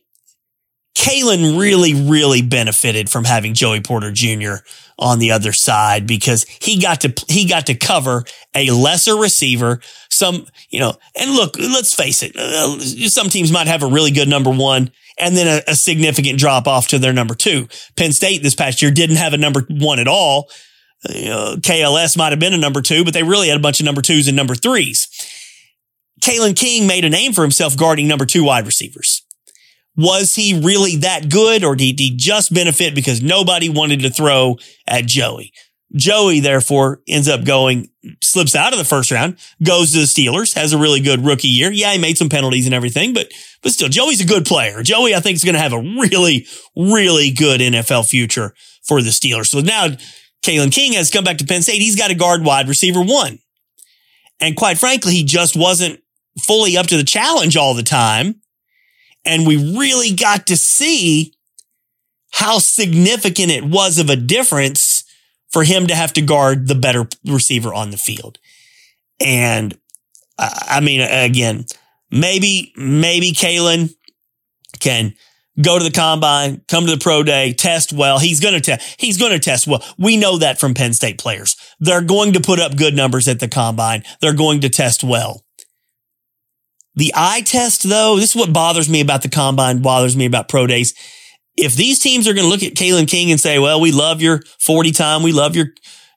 Kalen 0.97 1.59
really, 1.59 1.93
really 1.93 2.41
benefited 2.41 3.07
from 3.07 3.23
having 3.23 3.53
Joey 3.53 3.81
Porter 3.81 4.11
Jr. 4.11 4.65
on 4.97 5.19
the 5.19 5.31
other 5.31 5.53
side 5.53 6.07
because 6.07 6.45
he 6.59 6.81
got 6.81 7.01
to, 7.01 7.13
he 7.27 7.47
got 7.47 7.67
to 7.67 7.75
cover 7.75 8.23
a 8.55 8.71
lesser 8.71 9.15
receiver. 9.15 9.79
Some, 10.09 10.47
you 10.71 10.79
know, 10.79 10.95
and 11.19 11.35
look, 11.35 11.55
let's 11.59 11.93
face 11.93 12.23
it. 12.23 12.35
Uh, 12.35 12.79
some 12.79 13.29
teams 13.29 13.51
might 13.51 13.67
have 13.67 13.83
a 13.83 13.87
really 13.87 14.11
good 14.11 14.27
number 14.27 14.49
one 14.49 14.91
and 15.19 15.35
then 15.35 15.47
a, 15.47 15.71
a 15.71 15.75
significant 15.75 16.39
drop 16.39 16.67
off 16.67 16.87
to 16.89 16.99
their 16.99 17.13
number 17.13 17.35
two. 17.35 17.67
Penn 17.95 18.11
State 18.11 18.43
this 18.43 18.55
past 18.55 18.81
year 18.81 18.91
didn't 18.91 19.17
have 19.17 19.33
a 19.33 19.37
number 19.37 19.65
one 19.69 19.99
at 19.99 20.07
all. 20.07 20.49
Uh, 21.07 21.57
KLS 21.59 22.17
might 22.17 22.31
have 22.31 22.39
been 22.39 22.53
a 22.53 22.57
number 22.57 22.81
two, 22.81 23.03
but 23.03 23.13
they 23.13 23.23
really 23.23 23.49
had 23.49 23.57
a 23.57 23.61
bunch 23.61 23.79
of 23.79 23.85
number 23.85 24.01
twos 24.01 24.27
and 24.27 24.37
number 24.37 24.55
threes. 24.55 25.07
Kalen 26.21 26.55
King 26.55 26.87
made 26.87 27.03
a 27.03 27.09
name 27.09 27.33
for 27.33 27.41
himself 27.41 27.75
guarding 27.75 28.07
number 28.07 28.25
two 28.25 28.45
wide 28.45 28.65
receivers. 28.65 29.21
Was 29.95 30.35
he 30.35 30.59
really 30.59 30.95
that 30.97 31.29
good 31.29 31.63
or 31.63 31.75
did 31.75 31.99
he 31.99 32.15
just 32.15 32.53
benefit 32.53 32.95
because 32.95 33.21
nobody 33.21 33.69
wanted 33.69 33.99
to 33.99 34.09
throw 34.09 34.57
at 34.87 35.05
Joey? 35.05 35.51
Joey, 35.95 36.39
therefore, 36.39 37.01
ends 37.07 37.29
up 37.29 37.45
going, 37.45 37.89
slips 38.21 38.55
out 38.55 38.73
of 38.73 38.79
the 38.79 38.85
first 38.85 39.11
round, 39.11 39.37
goes 39.63 39.91
to 39.91 39.99
the 39.99 40.05
Steelers, 40.05 40.55
has 40.55 40.73
a 40.73 40.77
really 40.77 40.99
good 40.99 41.23
rookie 41.23 41.47
year. 41.47 41.71
Yeah, 41.71 41.91
he 41.91 41.99
made 41.99 42.17
some 42.17 42.29
penalties 42.29 42.65
and 42.65 42.73
everything, 42.73 43.13
but, 43.13 43.31
but 43.61 43.71
still, 43.71 43.89
Joey's 43.89 44.21
a 44.21 44.25
good 44.25 44.45
player. 44.45 44.81
Joey, 44.81 45.13
I 45.13 45.19
think, 45.19 45.35
is 45.35 45.43
going 45.43 45.53
to 45.53 45.61
have 45.61 45.73
a 45.73 45.79
really, 45.79 46.47
really 46.75 47.31
good 47.31 47.61
NFL 47.61 48.09
future 48.09 48.53
for 48.83 49.01
the 49.01 49.11
Steelers. 49.11 49.47
So 49.47 49.59
now 49.59 49.89
Kalen 50.43 50.73
King 50.73 50.93
has 50.93 51.09
come 51.09 51.23
back 51.23 51.37
to 51.37 51.45
Penn 51.45 51.61
State. 51.61 51.81
He's 51.81 51.95
got 51.95 52.11
a 52.11 52.15
guard 52.15 52.43
wide 52.43 52.67
receiver 52.67 53.01
one. 53.01 53.39
And 54.39 54.57
quite 54.57 54.77
frankly, 54.77 55.13
he 55.13 55.23
just 55.23 55.55
wasn't 55.55 56.01
fully 56.39 56.75
up 56.75 56.87
to 56.87 56.97
the 56.97 57.03
challenge 57.03 57.55
all 57.55 57.73
the 57.73 57.83
time. 57.83 58.41
And 59.25 59.47
we 59.47 59.77
really 59.77 60.13
got 60.13 60.47
to 60.47 60.57
see 60.57 61.33
how 62.31 62.59
significant 62.59 63.51
it 63.51 63.63
was 63.63 63.99
of 63.99 64.09
a 64.09 64.15
difference 64.17 64.92
for 65.53 65.63
him 65.63 65.87
to 65.87 65.95
have 65.95 66.11
to 66.13 66.21
guard 66.21 66.67
the 66.67 66.75
better 66.75 67.07
receiver 67.25 67.73
on 67.73 67.91
the 67.91 67.97
field. 67.97 68.39
And 69.21 69.77
I 70.37 70.81
mean, 70.81 70.99
again, 70.99 71.65
maybe, 72.11 72.73
maybe 72.75 73.31
Kalen 73.31 73.93
can 74.79 75.13
go 75.61 75.77
to 75.77 75.83
the 75.83 75.91
combine, 75.91 76.63
come 76.67 76.85
to 76.87 76.91
the 76.91 76.97
pro 76.97 77.21
day, 77.21 77.53
test 77.53 77.93
well. 77.93 78.17
He's 78.17 78.39
going 78.39 78.55
to 78.55 78.59
test, 78.59 78.99
he's 78.99 79.19
going 79.19 79.31
to 79.31 79.39
test 79.39 79.67
well. 79.67 79.83
We 79.97 80.17
know 80.17 80.39
that 80.39 80.59
from 80.59 80.73
Penn 80.73 80.93
State 80.93 81.19
players. 81.19 81.55
They're 81.79 82.01
going 82.01 82.33
to 82.33 82.41
put 82.41 82.59
up 82.59 82.75
good 82.75 82.95
numbers 82.95 83.27
at 83.27 83.39
the 83.39 83.47
combine. 83.47 84.03
They're 84.19 84.33
going 84.33 84.61
to 84.61 84.69
test 84.69 85.03
well. 85.03 85.45
The 86.95 87.13
eye 87.15 87.41
test, 87.41 87.83
though, 87.83 88.15
this 88.17 88.31
is 88.31 88.35
what 88.35 88.53
bothers 88.53 88.89
me 88.89 89.01
about 89.01 89.21
the 89.21 89.29
combine, 89.29 89.81
bothers 89.81 90.15
me 90.15 90.25
about 90.25 90.49
pro 90.49 90.67
days. 90.67 90.93
If 91.55 91.75
these 91.75 91.99
teams 91.99 92.27
are 92.27 92.33
going 92.33 92.45
to 92.45 92.49
look 92.49 92.63
at 92.63 92.73
Kalen 92.73 93.07
King 93.07 93.31
and 93.31 93.39
say, 93.39 93.59
well, 93.59 93.79
we 93.79 93.91
love 93.91 94.21
your 94.21 94.41
40 94.59 94.91
time, 94.91 95.23
we 95.23 95.31
love 95.31 95.55
your, 95.55 95.67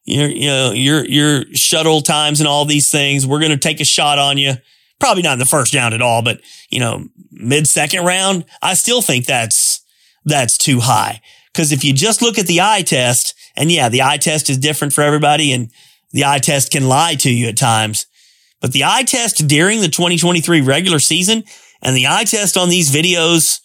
your, 0.04 0.28
you 0.28 0.46
know, 0.46 0.72
your, 0.72 1.04
your 1.04 1.44
shuttle 1.54 2.00
times 2.00 2.40
and 2.40 2.48
all 2.48 2.64
these 2.64 2.90
things. 2.90 3.26
We're 3.26 3.40
going 3.40 3.52
to 3.52 3.58
take 3.58 3.80
a 3.80 3.84
shot 3.84 4.18
on 4.18 4.38
you. 4.38 4.54
Probably 4.98 5.22
not 5.22 5.34
in 5.34 5.38
the 5.38 5.44
first 5.44 5.74
round 5.74 5.92
at 5.92 6.00
all, 6.00 6.22
but 6.22 6.40
you 6.70 6.80
know, 6.80 7.04
mid 7.30 7.66
second 7.66 8.04
round, 8.04 8.46
I 8.62 8.74
still 8.74 9.02
think 9.02 9.26
that's, 9.26 9.84
that's 10.24 10.56
too 10.56 10.80
high. 10.80 11.20
Cause 11.54 11.72
if 11.72 11.84
you 11.84 11.92
just 11.92 12.20
look 12.20 12.38
at 12.38 12.46
the 12.46 12.60
eye 12.60 12.82
test 12.82 13.34
and 13.56 13.70
yeah, 13.70 13.88
the 13.88 14.02
eye 14.02 14.18
test 14.18 14.50
is 14.50 14.58
different 14.58 14.92
for 14.92 15.02
everybody 15.02 15.52
and 15.52 15.70
the 16.12 16.24
eye 16.24 16.38
test 16.38 16.72
can 16.72 16.88
lie 16.88 17.14
to 17.16 17.30
you 17.30 17.48
at 17.48 17.56
times. 17.56 18.06
But 18.60 18.72
the 18.72 18.84
eye 18.84 19.04
test 19.04 19.46
during 19.46 19.80
the 19.80 19.88
2023 19.88 20.60
regular 20.62 20.98
season 20.98 21.44
and 21.82 21.96
the 21.96 22.06
eye 22.06 22.24
test 22.24 22.56
on 22.56 22.68
these 22.68 22.90
videos 22.90 23.60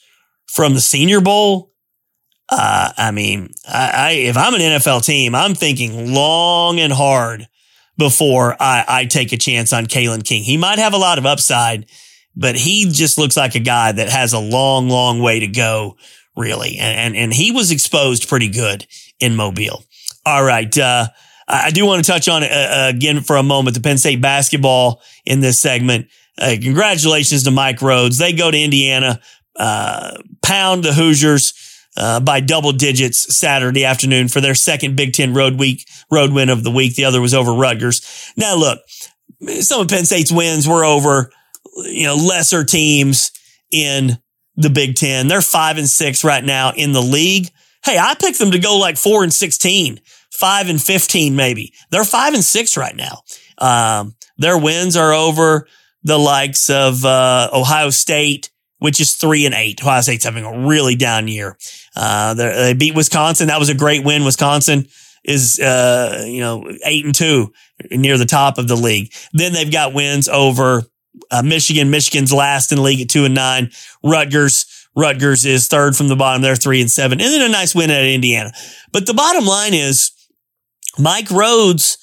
from 0.51 0.73
the 0.73 0.81
Senior 0.81 1.21
Bowl, 1.21 1.71
uh, 2.49 2.91
I 2.97 3.11
mean, 3.11 3.49
I, 3.67 3.91
I, 3.93 4.11
if 4.11 4.37
I'm 4.37 4.53
an 4.53 4.61
NFL 4.61 5.05
team, 5.05 5.33
I'm 5.33 5.55
thinking 5.55 6.13
long 6.13 6.79
and 6.79 6.91
hard 6.91 7.47
before 7.97 8.55
I, 8.59 8.83
I 8.87 9.05
take 9.05 9.31
a 9.31 9.37
chance 9.37 9.71
on 9.71 9.85
Kalen 9.85 10.25
King. 10.25 10.43
He 10.43 10.57
might 10.57 10.79
have 10.79 10.93
a 10.93 10.97
lot 10.97 11.17
of 11.17 11.25
upside, 11.25 11.85
but 12.35 12.55
he 12.55 12.89
just 12.91 13.17
looks 13.17 13.37
like 13.37 13.55
a 13.55 13.59
guy 13.59 13.93
that 13.93 14.09
has 14.09 14.33
a 14.33 14.39
long, 14.39 14.89
long 14.89 15.21
way 15.21 15.39
to 15.39 15.47
go, 15.47 15.95
really. 16.35 16.77
And, 16.77 16.99
and, 16.99 17.15
and 17.15 17.33
he 17.33 17.51
was 17.51 17.71
exposed 17.71 18.27
pretty 18.27 18.49
good 18.49 18.85
in 19.19 19.35
Mobile. 19.35 19.85
All 20.25 20.43
right. 20.43 20.75
Uh, 20.77 21.07
I 21.47 21.71
do 21.71 21.85
want 21.85 22.03
to 22.03 22.11
touch 22.11 22.27
on 22.27 22.43
it 22.43 22.51
uh, 22.51 22.87
again 22.89 23.21
for 23.21 23.37
a 23.37 23.43
moment. 23.43 23.75
The 23.75 23.81
Penn 23.81 23.97
State 23.97 24.21
basketball 24.21 25.01
in 25.25 25.39
this 25.39 25.61
segment. 25.61 26.07
Uh, 26.37 26.55
congratulations 26.61 27.43
to 27.43 27.51
Mike 27.51 27.79
Rhoades. 27.79 28.17
They 28.17 28.33
go 28.33 28.49
to 28.49 28.57
Indiana, 28.57 29.19
uh, 29.61 30.17
pound 30.41 30.83
the 30.83 30.93
Hoosiers 30.93 31.53
uh, 31.97 32.19
by 32.19 32.39
double 32.39 32.71
digits 32.71 33.35
Saturday 33.37 33.85
afternoon 33.85 34.27
for 34.27 34.41
their 34.41 34.55
second 34.55 34.95
Big 34.95 35.13
Ten 35.13 35.33
road 35.33 35.59
week 35.59 35.87
road 36.09 36.31
win 36.31 36.49
of 36.49 36.63
the 36.63 36.71
week. 36.71 36.95
The 36.95 37.05
other 37.05 37.21
was 37.21 37.33
over 37.33 37.53
Rutgers. 37.53 38.31
Now, 38.37 38.55
look, 38.55 38.79
some 39.59 39.81
of 39.81 39.87
Penn 39.87 40.05
State's 40.05 40.31
wins 40.31 40.67
were 40.67 40.83
over 40.83 41.31
you 41.85 42.03
know 42.03 42.15
lesser 42.15 42.63
teams 42.63 43.31
in 43.71 44.17
the 44.55 44.69
Big 44.69 44.95
Ten. 44.95 45.27
They're 45.27 45.41
five 45.41 45.77
and 45.77 45.87
six 45.87 46.23
right 46.23 46.43
now 46.43 46.73
in 46.75 46.91
the 46.91 47.01
league. 47.01 47.49
Hey, 47.83 47.97
I 47.97 48.15
picked 48.15 48.39
them 48.39 48.51
to 48.51 48.59
go 48.59 48.77
like 48.77 48.97
four 48.97 49.23
and 49.23 49.33
sixteen 49.33 49.99
five 50.41 50.69
and 50.69 50.81
15, 50.81 51.35
maybe. 51.35 51.73
They're 51.91 52.03
five 52.03 52.33
and 52.33 52.43
six 52.43 52.75
right 52.75 52.95
now. 52.95 53.21
Um, 53.59 54.15
their 54.37 54.57
wins 54.57 54.97
are 54.97 55.13
over 55.13 55.67
the 56.03 56.17
likes 56.17 56.69
of, 56.69 57.05
uh, 57.05 57.49
Ohio 57.53 57.91
State, 57.91 58.49
which 58.81 58.99
is 58.99 59.13
three 59.13 59.45
and 59.45 59.53
eight. 59.53 59.79
Ohio 59.79 60.01
State's 60.01 60.25
having 60.25 60.43
a 60.43 60.65
really 60.65 60.95
down 60.95 61.27
year. 61.27 61.55
Uh, 61.95 62.33
they 62.33 62.73
beat 62.73 62.95
Wisconsin. 62.95 63.47
That 63.47 63.59
was 63.59 63.69
a 63.69 63.75
great 63.75 64.03
win. 64.03 64.25
Wisconsin 64.25 64.87
is, 65.23 65.59
uh, 65.59 66.25
you 66.27 66.39
know, 66.39 66.67
eight 66.83 67.05
and 67.05 67.13
two 67.13 67.53
near 67.91 68.17
the 68.17 68.25
top 68.25 68.57
of 68.57 68.67
the 68.67 68.75
league. 68.75 69.13
Then 69.33 69.53
they've 69.53 69.71
got 69.71 69.93
wins 69.93 70.27
over, 70.27 70.81
uh, 71.29 71.43
Michigan. 71.43 71.91
Michigan's 71.91 72.33
last 72.33 72.71
in 72.71 72.77
the 72.77 72.81
league 72.81 73.01
at 73.01 73.09
two 73.09 73.23
and 73.23 73.35
nine. 73.35 73.69
Rutgers, 74.03 74.65
Rutgers 74.95 75.45
is 75.45 75.67
third 75.67 75.95
from 75.95 76.07
the 76.07 76.15
bottom. 76.15 76.41
They're 76.41 76.55
three 76.55 76.81
and 76.81 76.89
seven. 76.89 77.21
And 77.21 77.29
then 77.29 77.47
a 77.47 77.51
nice 77.51 77.75
win 77.75 77.91
at 77.91 78.03
Indiana. 78.03 78.51
But 78.91 79.05
the 79.05 79.13
bottom 79.13 79.45
line 79.45 79.75
is 79.75 80.09
Mike 80.97 81.27
Rhoades 81.27 81.99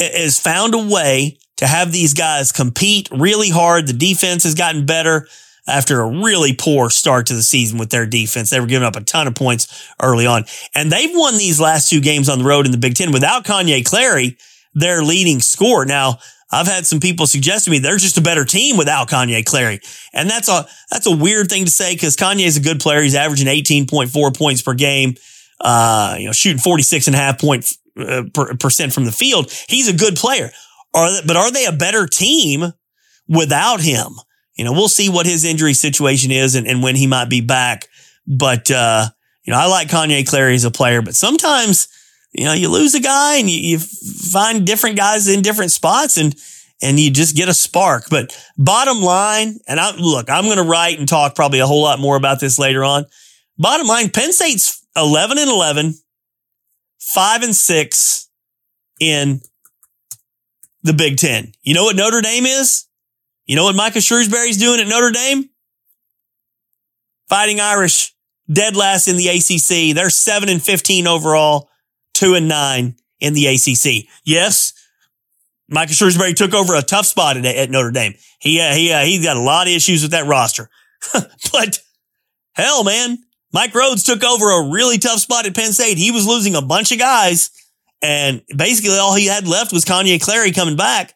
has 0.00 0.40
found 0.40 0.74
a 0.74 0.92
way 0.92 1.38
to 1.58 1.68
have 1.68 1.92
these 1.92 2.14
guys 2.14 2.50
compete 2.50 3.08
really 3.12 3.48
hard. 3.48 3.86
The 3.86 3.92
defense 3.92 4.42
has 4.42 4.56
gotten 4.56 4.86
better 4.86 5.28
after 5.66 6.00
a 6.00 6.10
really 6.22 6.52
poor 6.52 6.90
start 6.90 7.26
to 7.26 7.34
the 7.34 7.42
season 7.42 7.78
with 7.78 7.90
their 7.90 8.06
defense. 8.06 8.50
They 8.50 8.60
were 8.60 8.66
giving 8.66 8.86
up 8.86 8.96
a 8.96 9.00
ton 9.00 9.26
of 9.26 9.34
points 9.34 9.90
early 10.00 10.26
on. 10.26 10.44
And 10.74 10.90
they've 10.90 11.10
won 11.12 11.36
these 11.36 11.60
last 11.60 11.90
two 11.90 12.00
games 12.00 12.28
on 12.28 12.38
the 12.38 12.44
road 12.44 12.66
in 12.66 12.72
the 12.72 12.78
Big 12.78 12.94
Ten 12.94 13.12
without 13.12 13.44
Kanye 13.44 13.84
Clary, 13.84 14.36
their 14.74 15.02
leading 15.02 15.40
scorer. 15.40 15.84
Now, 15.84 16.18
I've 16.52 16.68
had 16.68 16.86
some 16.86 17.00
people 17.00 17.26
suggest 17.26 17.64
to 17.64 17.70
me 17.70 17.80
they're 17.80 17.96
just 17.96 18.18
a 18.18 18.22
better 18.22 18.44
team 18.44 18.76
without 18.76 19.08
Kanye 19.08 19.44
Clary. 19.44 19.80
And 20.12 20.30
that's 20.30 20.48
a, 20.48 20.66
that's 20.90 21.06
a 21.06 21.16
weird 21.16 21.48
thing 21.48 21.64
to 21.64 21.70
say 21.70 21.94
because 21.94 22.16
Kanye 22.16 22.46
is 22.46 22.56
a 22.56 22.60
good 22.60 22.80
player. 22.80 23.02
He's 23.02 23.16
averaging 23.16 23.48
18.4 23.48 24.36
points 24.36 24.62
per 24.62 24.74
game, 24.74 25.14
uh, 25.60 26.16
you 26.18 26.26
know, 26.26 26.32
shooting 26.32 26.58
46 26.58 27.08
and 27.08 27.16
a 27.16 27.18
half 27.18 27.40
point 27.40 27.66
uh, 27.98 28.22
percent 28.60 28.92
from 28.92 29.04
the 29.04 29.12
field. 29.12 29.50
He's 29.68 29.88
a 29.88 29.92
good 29.92 30.14
player. 30.14 30.50
Are 30.94 31.10
they, 31.10 31.26
but 31.26 31.36
are 31.36 31.50
they 31.50 31.66
a 31.66 31.72
better 31.72 32.06
team 32.06 32.72
without 33.28 33.80
him? 33.80 34.12
You 34.56 34.64
know, 34.64 34.72
we'll 34.72 34.88
see 34.88 35.08
what 35.08 35.26
his 35.26 35.44
injury 35.44 35.74
situation 35.74 36.30
is 36.30 36.54
and, 36.54 36.66
and 36.66 36.82
when 36.82 36.96
he 36.96 37.06
might 37.06 37.28
be 37.28 37.40
back. 37.40 37.88
But, 38.26 38.70
uh, 38.70 39.06
you 39.44 39.52
know, 39.52 39.58
I 39.58 39.66
like 39.66 39.88
Kanye 39.88 40.26
Clary 40.26 40.54
as 40.54 40.64
a 40.64 40.70
player, 40.70 41.02
but 41.02 41.14
sometimes, 41.14 41.88
you 42.32 42.44
know, 42.44 42.54
you 42.54 42.68
lose 42.68 42.94
a 42.94 43.00
guy 43.00 43.36
and 43.36 43.48
you, 43.48 43.58
you 43.58 43.78
find 43.78 44.66
different 44.66 44.96
guys 44.96 45.28
in 45.28 45.42
different 45.42 45.72
spots 45.72 46.16
and, 46.16 46.34
and 46.82 46.98
you 46.98 47.10
just 47.10 47.36
get 47.36 47.48
a 47.48 47.54
spark. 47.54 48.04
But 48.10 48.36
bottom 48.58 49.00
line, 49.00 49.58
and 49.68 49.78
I 49.78 49.94
look, 49.96 50.30
I'm 50.30 50.44
going 50.44 50.56
to 50.56 50.62
write 50.62 50.98
and 50.98 51.08
talk 51.08 51.34
probably 51.34 51.60
a 51.60 51.66
whole 51.66 51.82
lot 51.82 52.00
more 52.00 52.16
about 52.16 52.40
this 52.40 52.58
later 52.58 52.82
on. 52.82 53.04
Bottom 53.58 53.86
line, 53.86 54.10
Penn 54.10 54.32
State's 54.32 54.84
11 54.96 55.38
and 55.38 55.50
11 55.50 55.94
five 57.06 57.42
and 57.42 57.54
six 57.54 58.28
in 59.00 59.40
the 60.82 60.92
Big 60.92 61.16
Ten. 61.16 61.52
You 61.62 61.74
know 61.74 61.84
what 61.84 61.96
Notre 61.96 62.20
Dame 62.20 62.46
is? 62.46 62.86
You 63.46 63.56
know 63.56 63.64
what 63.64 63.76
Micah 63.76 63.98
Shrewsberry's 63.98 64.56
doing 64.56 64.80
at 64.80 64.88
Notre 64.88 65.10
Dame? 65.10 65.48
Fighting 67.28 67.60
Irish, 67.60 68.14
dead 68.50 68.76
last 68.76 69.08
in 69.08 69.16
the 69.16 69.28
ACC. 69.28 69.94
They're 69.94 70.10
seven 70.10 70.48
and 70.48 70.62
15 70.62 71.06
overall, 71.06 71.68
two 72.14 72.34
and 72.34 72.48
nine 72.48 72.96
in 73.20 73.34
the 73.34 73.46
ACC. 73.46 74.08
Yes, 74.24 74.72
Micah 75.68 75.92
Shrewsberry 75.92 76.34
took 76.34 76.54
over 76.54 76.74
a 76.74 76.82
tough 76.82 77.06
spot 77.06 77.36
at, 77.36 77.44
at 77.44 77.70
Notre 77.70 77.90
Dame. 77.90 78.14
He, 78.40 78.60
uh, 78.60 78.72
he, 78.74 78.92
uh, 78.92 79.04
he's 79.04 79.24
got 79.24 79.36
a 79.36 79.40
lot 79.40 79.66
of 79.66 79.72
issues 79.72 80.02
with 80.02 80.12
that 80.12 80.26
roster, 80.26 80.68
but 81.52 81.80
hell, 82.52 82.84
man, 82.84 83.18
Mike 83.52 83.72
Rhoades 83.72 84.04
took 84.04 84.22
over 84.22 84.50
a 84.50 84.70
really 84.70 84.98
tough 84.98 85.18
spot 85.18 85.46
at 85.46 85.54
Penn 85.54 85.72
State. 85.72 85.98
He 85.98 86.10
was 86.10 86.26
losing 86.26 86.54
a 86.54 86.62
bunch 86.62 86.92
of 86.92 86.98
guys 86.98 87.50
and 88.02 88.42
basically 88.54 88.96
all 88.98 89.14
he 89.14 89.26
had 89.26 89.48
left 89.48 89.72
was 89.72 89.84
Kanye 89.84 90.22
Clary 90.22 90.52
coming 90.52 90.76
back. 90.76 91.14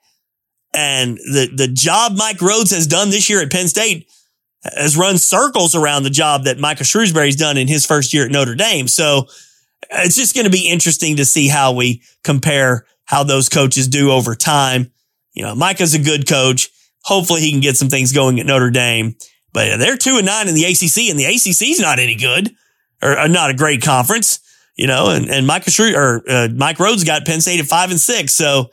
And 0.73 1.17
the, 1.17 1.51
the 1.55 1.69
job 1.69 2.13
Mike 2.17 2.39
Rhoades 2.39 2.73
has 2.73 2.87
done 2.87 3.11
this 3.11 3.29
year 3.29 3.43
at 3.43 3.51
Penn 3.51 3.69
State 3.69 4.09
has 4.63 4.97
run 4.97 5.19
circles 5.19 5.75
around 5.75 6.03
the 6.03 6.11
job 6.11 6.45
that 6.45 6.59
Micah 6.59 6.85
Shrewsberry's 6.85 7.37
done 7.37 7.57
in 7.57 7.69
his 7.69 7.87
first 7.87 8.13
year 8.13 8.27
at 8.27 8.31
Notre 8.31 8.55
Dame. 8.55 8.89
So 8.89 9.21
uh, 9.91 10.03
it's 10.05 10.17
just 10.17 10.35
going 10.35 10.45
to 10.45 10.51
be 10.51 10.69
interesting 10.69 11.17
to 11.17 11.25
see 11.25 11.49
how 11.49 11.73
we 11.73 12.03
compare 12.25 12.85
how 13.05 13.25
those 13.25 13.49
coaches 13.49 13.89
do 13.89 14.11
over 14.11 14.35
time. 14.35 14.93
You 15.33 15.45
know, 15.45 15.55
Micah's 15.55 15.95
a 15.95 15.99
good 15.99 16.29
coach. 16.29 16.69
Hopefully 17.05 17.41
he 17.41 17.51
can 17.51 17.61
get 17.61 17.77
some 17.77 17.89
things 17.89 18.13
going 18.13 18.39
at 18.39 18.47
Notre 18.47 18.71
Dame. 18.71 19.17
But 19.53 19.73
uh, 19.73 19.77
they're 19.79 19.97
two 19.97 20.17
and 20.17 20.27
nine 20.27 20.47
in 20.47 20.55
the 20.55 20.65
ACC, 20.65 21.11
and 21.11 21.19
the 21.19 21.25
ACC 21.25 21.71
is 21.71 21.81
not 21.81 21.99
any 21.99 22.15
good 22.15 22.55
or, 23.03 23.19
or, 23.19 23.29
not 23.29 23.51
a 23.51 23.55
great 23.55 23.83
conference, 23.83 24.39
you 24.77 24.87
know. 24.87 25.11
And 25.11 25.29
and 25.29 25.45
Mike 25.45 25.65
Shrew, 25.69 25.97
or 25.97 26.23
uh, 26.29 26.49
Mike 26.55 26.77
Rhoades 26.77 27.05
got 27.05 27.27
Penn 27.27 27.41
State 27.41 27.59
at 27.59 27.67
five 27.67 27.91
and 27.91 27.99
six, 27.99 28.33
so 28.33 28.71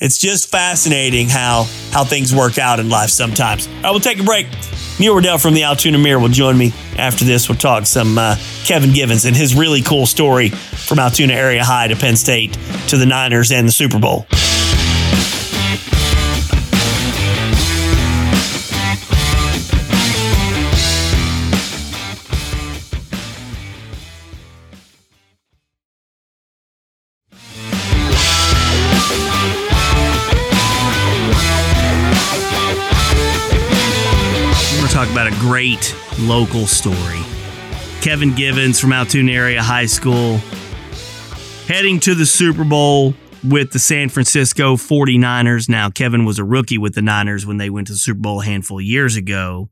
it's 0.00 0.16
just 0.16 0.48
fascinating 0.48 1.28
how 1.28 1.66
how 1.90 2.04
things 2.04 2.34
work 2.34 2.58
out 2.58 2.78
in 2.78 2.88
life 2.88 3.10
sometimes. 3.10 3.68
I 3.82 3.90
will 3.90 4.00
take 4.00 4.20
a 4.20 4.22
break. 4.22 4.46
Neil 5.00 5.14
Rudel 5.14 5.40
from 5.40 5.54
the 5.54 5.64
Altoona 5.64 5.98
Mirror 5.98 6.20
will 6.20 6.28
join 6.28 6.56
me 6.56 6.72
after 6.96 7.24
this. 7.24 7.48
We'll 7.48 7.58
talk 7.58 7.86
some 7.86 8.18
uh, 8.18 8.36
Kevin 8.64 8.92
Givens 8.92 9.24
and 9.24 9.36
his 9.36 9.54
really 9.54 9.82
cool 9.82 10.06
story 10.06 10.50
from 10.50 10.98
Altoona 10.98 11.32
Area 11.32 11.64
High 11.64 11.88
to 11.88 11.96
Penn 11.96 12.16
State 12.16 12.56
to 12.88 12.96
the 12.96 13.06
Niners 13.06 13.52
and 13.52 13.66
the 13.66 13.72
Super 13.72 13.98
Bowl. 13.98 14.26
Great 35.58 35.92
local 36.20 36.68
story. 36.68 37.18
Kevin 38.00 38.32
Givens 38.32 38.78
from 38.78 38.92
Altoona 38.92 39.32
Area 39.32 39.60
High 39.60 39.86
School 39.86 40.36
heading 41.66 41.98
to 41.98 42.14
the 42.14 42.26
Super 42.26 42.62
Bowl 42.62 43.12
with 43.42 43.72
the 43.72 43.80
San 43.80 44.08
Francisco 44.08 44.76
49ers. 44.76 45.68
Now, 45.68 45.90
Kevin 45.90 46.24
was 46.24 46.38
a 46.38 46.44
rookie 46.44 46.78
with 46.78 46.94
the 46.94 47.02
Niners 47.02 47.44
when 47.44 47.56
they 47.56 47.70
went 47.70 47.88
to 47.88 47.94
the 47.94 47.98
Super 47.98 48.20
Bowl 48.20 48.40
a 48.40 48.44
handful 48.44 48.78
of 48.78 48.84
years 48.84 49.16
ago. 49.16 49.68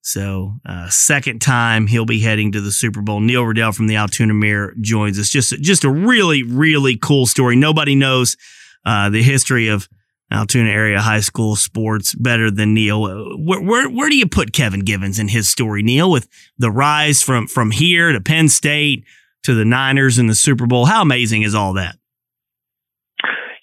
So, 0.00 0.54
uh, 0.66 0.88
second 0.88 1.40
time 1.40 1.86
he'll 1.86 2.04
be 2.04 2.18
heading 2.18 2.50
to 2.50 2.60
the 2.60 2.72
Super 2.72 3.02
Bowl. 3.02 3.20
Neil 3.20 3.44
Rudel 3.44 3.72
from 3.72 3.86
the 3.86 3.94
Altoona 3.94 4.34
Mirror 4.34 4.74
joins 4.80 5.16
us. 5.16 5.28
Just, 5.28 5.52
just 5.62 5.84
a 5.84 5.90
really, 5.90 6.42
really 6.42 6.96
cool 6.96 7.26
story. 7.26 7.54
Nobody 7.54 7.94
knows 7.94 8.36
uh, 8.84 9.10
the 9.10 9.22
history 9.22 9.68
of 9.68 9.88
Altoona 10.32 10.70
area 10.70 11.00
high 11.00 11.20
school 11.20 11.56
sports 11.56 12.14
better 12.14 12.50
than 12.50 12.74
Neil. 12.74 13.02
Where, 13.38 13.60
where, 13.60 13.88
where 13.88 14.08
do 14.08 14.16
you 14.16 14.26
put 14.26 14.52
Kevin 14.52 14.80
Givens 14.80 15.18
in 15.18 15.28
his 15.28 15.48
story, 15.48 15.82
Neil, 15.82 16.10
with 16.10 16.28
the 16.58 16.70
rise 16.70 17.22
from 17.22 17.46
from 17.46 17.70
here 17.70 18.12
to 18.12 18.20
Penn 18.20 18.48
State 18.48 19.04
to 19.44 19.54
the 19.54 19.64
Niners 19.64 20.18
and 20.18 20.28
the 20.28 20.34
Super 20.34 20.66
Bowl? 20.66 20.86
How 20.86 21.02
amazing 21.02 21.42
is 21.42 21.54
all 21.54 21.74
that? 21.74 21.96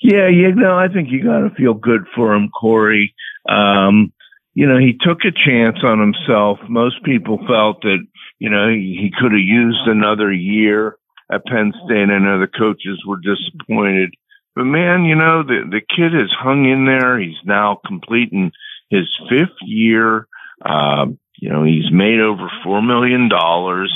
Yeah, 0.02 0.30
you 0.30 0.56
know, 0.56 0.78
I 0.78 0.88
think 0.88 1.10
you 1.12 1.24
got 1.24 1.40
to 1.40 1.54
feel 1.56 1.74
good 1.74 2.06
for 2.16 2.34
him, 2.34 2.50
Corey. 2.50 3.14
Um, 3.50 4.14
you 4.54 4.68
know, 4.68 4.78
he 4.78 4.94
took 5.00 5.20
a 5.26 5.32
chance 5.32 5.78
on 5.84 6.00
himself. 6.00 6.60
Most 6.70 7.04
people 7.04 7.38
felt 7.48 7.82
that, 7.82 8.00
you 8.40 8.50
know, 8.50 8.70
he, 8.70 8.98
he 9.00 9.12
could 9.12 9.32
have 9.32 9.42
used 9.42 9.88
another 9.88 10.32
year 10.32 10.98
at 11.32 11.46
Penn 11.46 11.74
State. 11.86 12.10
I 12.10 12.20
know 12.20 12.40
the 12.40 12.48
coaches 12.48 13.04
were 13.06 13.20
disappointed. 13.22 14.14
But 14.60 14.66
man, 14.66 15.06
you 15.06 15.16
know, 15.16 15.42
the, 15.42 15.64
the 15.72 15.80
kid 15.80 16.12
has 16.12 16.30
hung 16.38 16.66
in 16.66 16.84
there. 16.84 17.18
He's 17.18 17.40
now 17.46 17.80
completing 17.88 18.52
his 18.90 19.08
fifth 19.30 19.56
year. 19.62 20.28
Uh, 20.62 21.06
you 21.38 21.48
know, 21.48 21.64
he's 21.64 21.90
made 21.94 22.20
over 22.20 22.52
$4 22.66 22.86
million. 22.86 23.30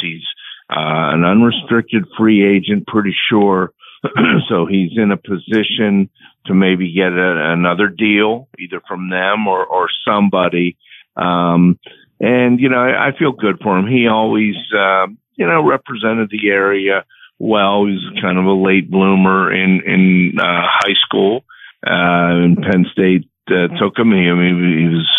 He's 0.01 0.23
uh, 0.69 1.11
an 1.11 1.25
unrestricted 1.25 2.05
free 2.17 2.47
agent, 2.47 2.87
pretty 2.87 3.13
sure. 3.29 3.73
so 4.47 4.65
he's 4.65 4.91
in 4.95 5.11
a 5.11 5.17
position 5.17 6.09
to 6.45 6.53
maybe 6.53 6.93
get 6.93 7.11
a, 7.11 7.51
another 7.51 7.89
deal, 7.89 8.47
either 8.57 8.79
from 8.87 9.09
them 9.09 9.49
or, 9.49 9.65
or 9.65 9.89
somebody. 10.07 10.77
Um, 11.17 11.77
and, 12.21 12.61
you 12.61 12.69
know, 12.69 12.79
I, 12.79 13.09
I 13.09 13.17
feel 13.19 13.33
good 13.33 13.59
for 13.61 13.77
him. 13.77 13.87
He 13.87 14.07
always, 14.07 14.55
uh, 14.73 15.07
you 15.35 15.45
know, 15.45 15.67
represented 15.67 16.29
the 16.29 16.47
area 16.47 17.03
well. 17.39 17.85
He 17.85 17.93
was 17.93 18.19
kind 18.21 18.37
of 18.37 18.45
a 18.45 18.53
late 18.53 18.89
bloomer 18.89 19.51
in, 19.53 19.81
in, 19.85 20.33
uh, 20.39 20.43
high 20.43 20.95
school. 21.05 21.43
Uh, 21.85 22.43
and 22.43 22.57
Penn 22.57 22.85
State, 22.91 23.29
uh, 23.47 23.67
took 23.79 23.97
him. 23.97 24.11
He, 24.11 24.29
I 24.29 24.33
mean, 24.33 24.79
he 24.79 24.95
was, 24.95 25.09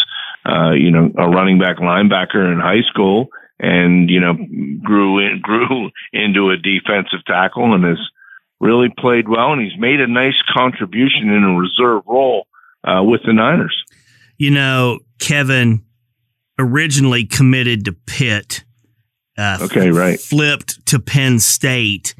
uh, 0.46 0.72
you 0.72 0.90
know, 0.90 1.10
a 1.18 1.28
running 1.28 1.58
back 1.58 1.76
linebacker 1.76 2.52
in 2.52 2.58
high 2.58 2.82
school 2.90 3.28
and, 3.60 4.08
you 4.08 4.20
know, 4.20 4.34
grew 4.82 5.18
in, 5.18 5.40
grew 5.42 5.90
into 6.12 6.50
a 6.50 6.56
defensive 6.56 7.24
tackle 7.26 7.74
and 7.74 7.84
has, 7.84 7.98
really 8.64 8.88
played 8.98 9.28
well, 9.28 9.52
and 9.52 9.60
he's 9.60 9.78
made 9.78 10.00
a 10.00 10.06
nice 10.06 10.40
contribution 10.56 11.28
in 11.28 11.44
a 11.44 11.54
reserve 11.54 12.02
role 12.06 12.46
uh, 12.82 13.02
with 13.02 13.20
the 13.26 13.32
Niners. 13.32 13.84
You 14.38 14.50
know, 14.50 15.00
Kevin 15.18 15.84
originally 16.58 17.26
committed 17.26 17.84
to 17.84 17.92
Pitt. 17.92 18.64
Uh, 19.36 19.58
okay, 19.62 19.90
right. 19.90 20.20
Flipped 20.20 20.84
to 20.86 20.98
Penn 20.98 21.40
State, 21.40 22.14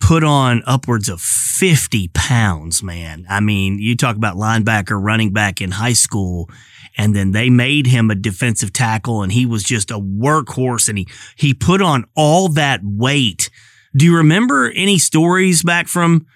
put 0.00 0.24
on 0.24 0.62
upwards 0.66 1.08
of 1.08 1.20
50 1.20 2.08
pounds, 2.08 2.82
man. 2.82 3.26
I 3.28 3.40
mean, 3.40 3.78
you 3.78 3.96
talk 3.96 4.16
about 4.16 4.36
linebacker, 4.36 5.02
running 5.02 5.32
back 5.32 5.60
in 5.60 5.70
high 5.70 5.94
school, 5.94 6.50
and 6.96 7.14
then 7.16 7.32
they 7.32 7.48
made 7.48 7.86
him 7.86 8.10
a 8.10 8.14
defensive 8.14 8.72
tackle, 8.72 9.22
and 9.22 9.32
he 9.32 9.46
was 9.46 9.62
just 9.62 9.90
a 9.90 9.98
workhorse, 9.98 10.88
and 10.88 10.98
he, 10.98 11.08
he 11.36 11.54
put 11.54 11.80
on 11.80 12.04
all 12.14 12.48
that 12.48 12.80
weight 12.82 13.50
do 13.96 14.04
you 14.04 14.16
remember 14.16 14.70
any 14.70 14.98
stories 14.98 15.62
back 15.62 15.88
from 15.88 16.26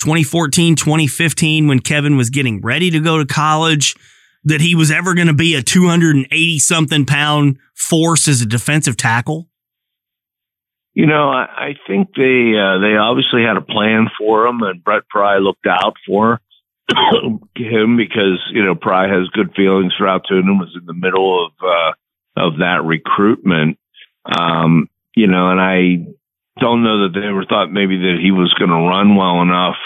2014, 0.00 0.76
2015 0.76 1.66
when 1.66 1.80
Kevin 1.80 2.16
was 2.16 2.30
getting 2.30 2.60
ready 2.60 2.90
to 2.90 3.00
go 3.00 3.18
to 3.18 3.26
college 3.26 3.96
that 4.44 4.60
he 4.60 4.74
was 4.74 4.90
ever 4.90 5.14
going 5.14 5.26
to 5.26 5.34
be 5.34 5.54
a 5.54 5.62
280 5.62 6.58
something 6.60 7.04
pound 7.04 7.58
force 7.74 8.28
as 8.28 8.40
a 8.40 8.46
defensive 8.46 8.96
tackle? 8.96 9.48
You 10.94 11.06
know, 11.06 11.30
I, 11.30 11.44
I 11.44 11.74
think 11.86 12.08
they 12.16 12.52
uh, 12.58 12.78
they 12.78 12.96
obviously 12.96 13.42
had 13.42 13.56
a 13.56 13.60
plan 13.60 14.08
for 14.18 14.46
him, 14.46 14.62
and 14.62 14.82
Brent 14.82 15.08
Pry 15.08 15.38
looked 15.38 15.66
out 15.66 15.94
for 16.06 16.40
him 17.56 17.96
because 17.96 18.42
you 18.52 18.64
know 18.64 18.74
Pry 18.74 19.08
has 19.08 19.28
good 19.28 19.54
feelings 19.54 19.94
for 19.96 20.08
Altoona. 20.08 20.54
Was 20.54 20.76
in 20.78 20.86
the 20.86 20.94
middle 20.94 21.46
of 21.46 21.52
uh, 21.62 21.92
of 22.44 22.58
that 22.58 22.82
recruitment, 22.84 23.78
um, 24.24 24.88
you 25.14 25.26
know, 25.26 25.50
and 25.50 25.60
I 25.60 26.06
don't 26.60 26.82
know 26.82 27.04
that 27.04 27.18
they 27.18 27.26
ever 27.26 27.44
thought 27.44 27.72
maybe 27.72 27.96
that 27.98 28.18
he 28.20 28.30
was 28.30 28.54
going 28.58 28.70
to 28.70 28.76
run 28.76 29.16
well 29.16 29.42
enough, 29.42 29.76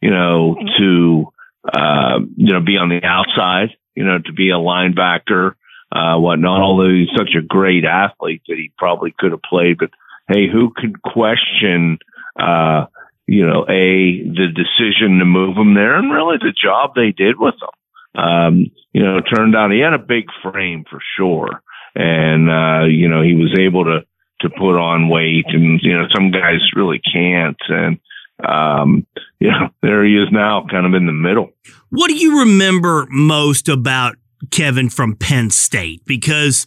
you 0.00 0.10
know, 0.10 0.56
to, 0.78 1.32
uh, 1.72 2.20
you 2.36 2.52
know, 2.52 2.60
be 2.60 2.76
on 2.76 2.88
the 2.88 3.04
outside, 3.04 3.76
you 3.94 4.04
know, 4.04 4.18
to 4.18 4.32
be 4.32 4.50
a 4.50 4.54
linebacker, 4.54 5.54
uh, 5.90 6.16
whatnot, 6.18 6.60
although 6.60 6.90
he's 6.90 7.08
such 7.16 7.34
a 7.36 7.42
great 7.42 7.84
athlete 7.84 8.42
that 8.48 8.56
he 8.56 8.72
probably 8.76 9.14
could 9.18 9.32
have 9.32 9.42
played. 9.42 9.78
But 9.78 9.90
hey, 10.28 10.48
who 10.50 10.72
could 10.74 11.02
question, 11.02 11.98
uh, 12.38 12.86
you 13.26 13.46
know, 13.46 13.64
a, 13.68 14.22
the 14.22 14.48
decision 14.54 15.18
to 15.18 15.24
move 15.24 15.56
him 15.56 15.74
there 15.74 15.96
and 15.96 16.12
really 16.12 16.36
the 16.38 16.54
job 16.62 16.92
they 16.94 17.12
did 17.12 17.38
with 17.38 17.54
him. 17.54 18.22
Um, 18.22 18.66
you 18.92 19.02
know, 19.04 19.20
turned 19.20 19.54
out 19.54 19.70
he 19.70 19.80
had 19.80 19.92
a 19.92 19.98
big 19.98 20.24
frame 20.42 20.84
for 20.88 21.00
sure. 21.16 21.62
And, 21.94 22.50
uh, 22.50 22.86
you 22.86 23.08
know, 23.08 23.22
he 23.22 23.34
was 23.34 23.56
able 23.58 23.84
to, 23.84 24.00
to 24.40 24.50
put 24.50 24.78
on 24.78 25.08
weight 25.08 25.46
and 25.48 25.80
you 25.82 25.92
know 25.92 26.06
some 26.14 26.30
guys 26.30 26.60
really 26.74 27.00
can't 27.12 27.60
and 27.68 27.98
um 28.46 29.06
you 29.40 29.50
know 29.50 29.68
there 29.82 30.04
he 30.04 30.16
is 30.16 30.28
now 30.30 30.64
kind 30.70 30.86
of 30.86 30.94
in 30.94 31.06
the 31.06 31.12
middle 31.12 31.50
what 31.90 32.08
do 32.08 32.14
you 32.14 32.40
remember 32.40 33.06
most 33.10 33.68
about 33.68 34.16
kevin 34.50 34.88
from 34.88 35.16
penn 35.16 35.50
state 35.50 36.02
because 36.06 36.66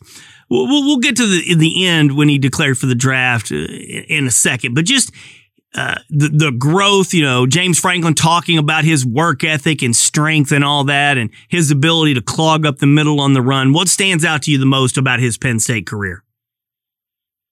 we'll, 0.51 0.85
we'll 0.85 0.97
get 0.97 1.15
to 1.15 1.25
the 1.25 1.55
the 1.55 1.85
end 1.85 2.15
when 2.15 2.29
he 2.29 2.37
declared 2.37 2.77
for 2.77 2.85
the 2.85 2.95
draft 2.95 3.51
uh, 3.51 3.55
in 3.55 4.27
a 4.27 4.31
second 4.31 4.75
but 4.75 4.85
just 4.85 5.11
uh, 5.73 5.95
the 6.09 6.27
the 6.27 6.51
growth, 6.51 7.13
you 7.13 7.23
know, 7.23 7.47
James 7.47 7.79
Franklin 7.79 8.13
talking 8.13 8.57
about 8.57 8.83
his 8.83 9.05
work 9.05 9.43
ethic 9.43 9.81
and 9.81 9.95
strength 9.95 10.51
and 10.51 10.65
all 10.65 10.83
that, 10.83 11.17
and 11.17 11.29
his 11.47 11.71
ability 11.71 12.13
to 12.13 12.21
clog 12.21 12.65
up 12.65 12.79
the 12.79 12.87
middle 12.87 13.21
on 13.21 13.33
the 13.33 13.41
run. 13.41 13.71
What 13.71 13.87
stands 13.87 14.25
out 14.25 14.41
to 14.43 14.51
you 14.51 14.57
the 14.57 14.65
most 14.65 14.97
about 14.97 15.21
his 15.21 15.37
Penn 15.37 15.59
State 15.59 15.87
career? 15.87 16.23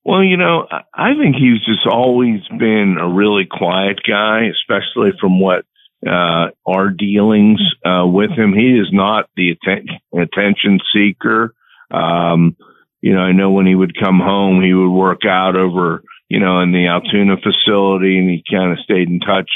Well, 0.04 0.22
you 0.22 0.36
know, 0.36 0.66
I 0.94 1.14
think 1.14 1.36
he's 1.36 1.64
just 1.64 1.86
always 1.86 2.40
been 2.58 2.96
a 3.00 3.08
really 3.08 3.46
quiet 3.50 4.00
guy, 4.06 4.48
especially 4.50 5.12
from 5.18 5.40
what 5.40 5.64
uh, 6.06 6.48
our 6.66 6.90
dealings 6.90 7.60
uh, 7.84 8.06
with 8.06 8.30
him. 8.30 8.52
He 8.52 8.78
is 8.78 8.88
not 8.92 9.30
the 9.36 9.52
atten- 9.52 10.00
attention 10.14 10.80
seeker. 10.94 11.54
Um, 11.90 12.56
you 13.00 13.14
know, 13.14 13.20
I 13.20 13.32
know 13.32 13.50
when 13.50 13.66
he 13.66 13.74
would 13.74 13.98
come 13.98 14.20
home, 14.20 14.62
he 14.62 14.74
would 14.74 14.90
work 14.90 15.24
out 15.26 15.56
over, 15.56 16.02
you 16.28 16.40
know, 16.40 16.60
in 16.60 16.72
the 16.72 16.86
Altoona 16.88 17.36
facility, 17.36 18.18
and 18.18 18.28
he 18.28 18.44
kind 18.50 18.72
of 18.72 18.78
stayed 18.84 19.08
in 19.08 19.20
touch 19.20 19.50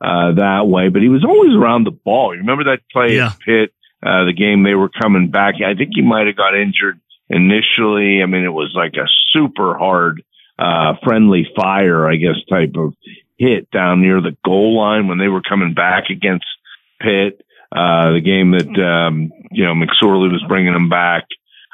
uh, 0.00 0.32
that 0.34 0.66
way. 0.66 0.88
But 0.88 1.02
he 1.02 1.08
was 1.08 1.24
always 1.24 1.54
around 1.54 1.84
the 1.84 1.90
ball. 1.90 2.34
You 2.34 2.40
remember 2.40 2.64
that 2.64 2.80
play 2.92 3.16
yeah. 3.16 3.28
at 3.28 3.38
Pitt, 3.40 3.72
uh, 4.02 4.24
the 4.24 4.34
game 4.36 4.62
they 4.62 4.74
were 4.74 4.90
coming 4.90 5.30
back? 5.30 5.54
I 5.64 5.74
think 5.74 5.90
he 5.94 6.02
might 6.02 6.26
have 6.26 6.36
got 6.36 6.54
injured 6.54 7.00
initially. 7.28 8.22
I 8.22 8.26
mean, 8.26 8.44
it 8.44 8.52
was 8.52 8.72
like 8.74 8.94
a 8.94 9.08
super 9.32 9.76
hard, 9.78 10.22
uh, 10.58 10.94
friendly 11.02 11.46
fire, 11.56 12.08
I 12.08 12.16
guess, 12.16 12.36
type 12.50 12.74
of 12.76 12.94
hit 13.38 13.70
down 13.70 14.02
near 14.02 14.20
the 14.20 14.36
goal 14.44 14.76
line 14.76 15.08
when 15.08 15.18
they 15.18 15.28
were 15.28 15.42
coming 15.42 15.72
back 15.72 16.10
against 16.10 16.44
Pitt. 17.00 17.40
Uh, 17.72 18.12
the 18.14 18.20
game 18.20 18.50
that, 18.50 18.82
um, 18.82 19.30
you 19.52 19.64
know, 19.64 19.74
McSorley 19.74 20.30
was 20.30 20.44
bringing 20.48 20.74
him 20.74 20.88
back. 20.88 21.24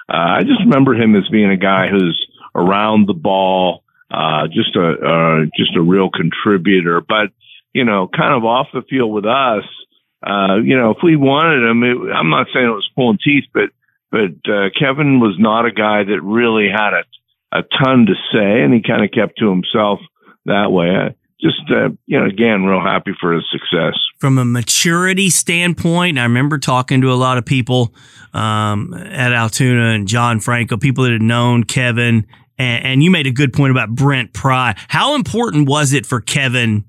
Uh, 0.08 0.38
I 0.38 0.40
just 0.42 0.60
remember 0.60 0.94
him 0.94 1.16
as 1.16 1.28
being 1.28 1.50
a 1.50 1.56
guy 1.56 1.88
who's 1.88 2.26
around 2.54 3.06
the 3.06 3.14
ball, 3.14 3.82
uh, 4.10 4.46
just 4.46 4.76
a, 4.76 4.88
uh, 4.88 5.44
just 5.56 5.76
a 5.76 5.82
real 5.82 6.10
contributor, 6.10 7.00
but, 7.00 7.30
you 7.72 7.84
know, 7.84 8.08
kind 8.08 8.34
of 8.34 8.44
off 8.44 8.68
the 8.72 8.82
field 8.88 9.12
with 9.12 9.26
us, 9.26 9.64
uh, 10.26 10.56
you 10.56 10.76
know, 10.76 10.90
if 10.90 10.98
we 11.02 11.16
wanted 11.16 11.68
him, 11.68 11.82
it, 11.82 12.12
I'm 12.12 12.30
not 12.30 12.46
saying 12.52 12.66
it 12.66 12.70
was 12.70 12.90
pulling 12.94 13.18
teeth, 13.22 13.44
but 13.52 13.70
but 14.10 14.50
uh, 14.50 14.70
Kevin 14.78 15.20
was 15.20 15.36
not 15.38 15.66
a 15.66 15.72
guy 15.72 16.04
that 16.04 16.20
really 16.22 16.68
had 16.70 16.94
a, 16.94 17.58
a 17.58 17.62
ton 17.62 18.06
to 18.06 18.14
say, 18.32 18.62
and 18.62 18.72
he 18.72 18.80
kind 18.80 19.04
of 19.04 19.10
kept 19.10 19.38
to 19.38 19.50
himself 19.50 19.98
that 20.46 20.70
way. 20.70 21.14
Just, 21.40 21.70
uh, 21.70 21.90
you 22.06 22.18
know, 22.18 22.24
again, 22.24 22.64
real 22.64 22.80
happy 22.80 23.12
for 23.20 23.34
his 23.34 23.44
success. 23.50 23.94
From 24.18 24.38
a 24.38 24.44
maturity 24.44 25.28
standpoint, 25.28 26.18
I 26.18 26.22
remember 26.22 26.58
talking 26.58 27.02
to 27.02 27.12
a 27.12 27.14
lot 27.14 27.36
of 27.36 27.44
people 27.44 27.94
um, 28.32 28.94
at 28.94 29.32
Altoona 29.32 29.90
and 29.90 30.08
John 30.08 30.40
Franco, 30.40 30.76
people 30.78 31.04
that 31.04 31.12
had 31.12 31.22
known 31.22 31.64
Kevin, 31.64 32.26
and, 32.58 32.84
and 32.84 33.02
you 33.02 33.10
made 33.10 33.26
a 33.26 33.32
good 33.32 33.52
point 33.52 33.70
about 33.70 33.90
Brent 33.90 34.32
Pry. 34.32 34.74
How 34.88 35.14
important 35.14 35.68
was 35.68 35.92
it 35.92 36.06
for 36.06 36.20
Kevin 36.20 36.86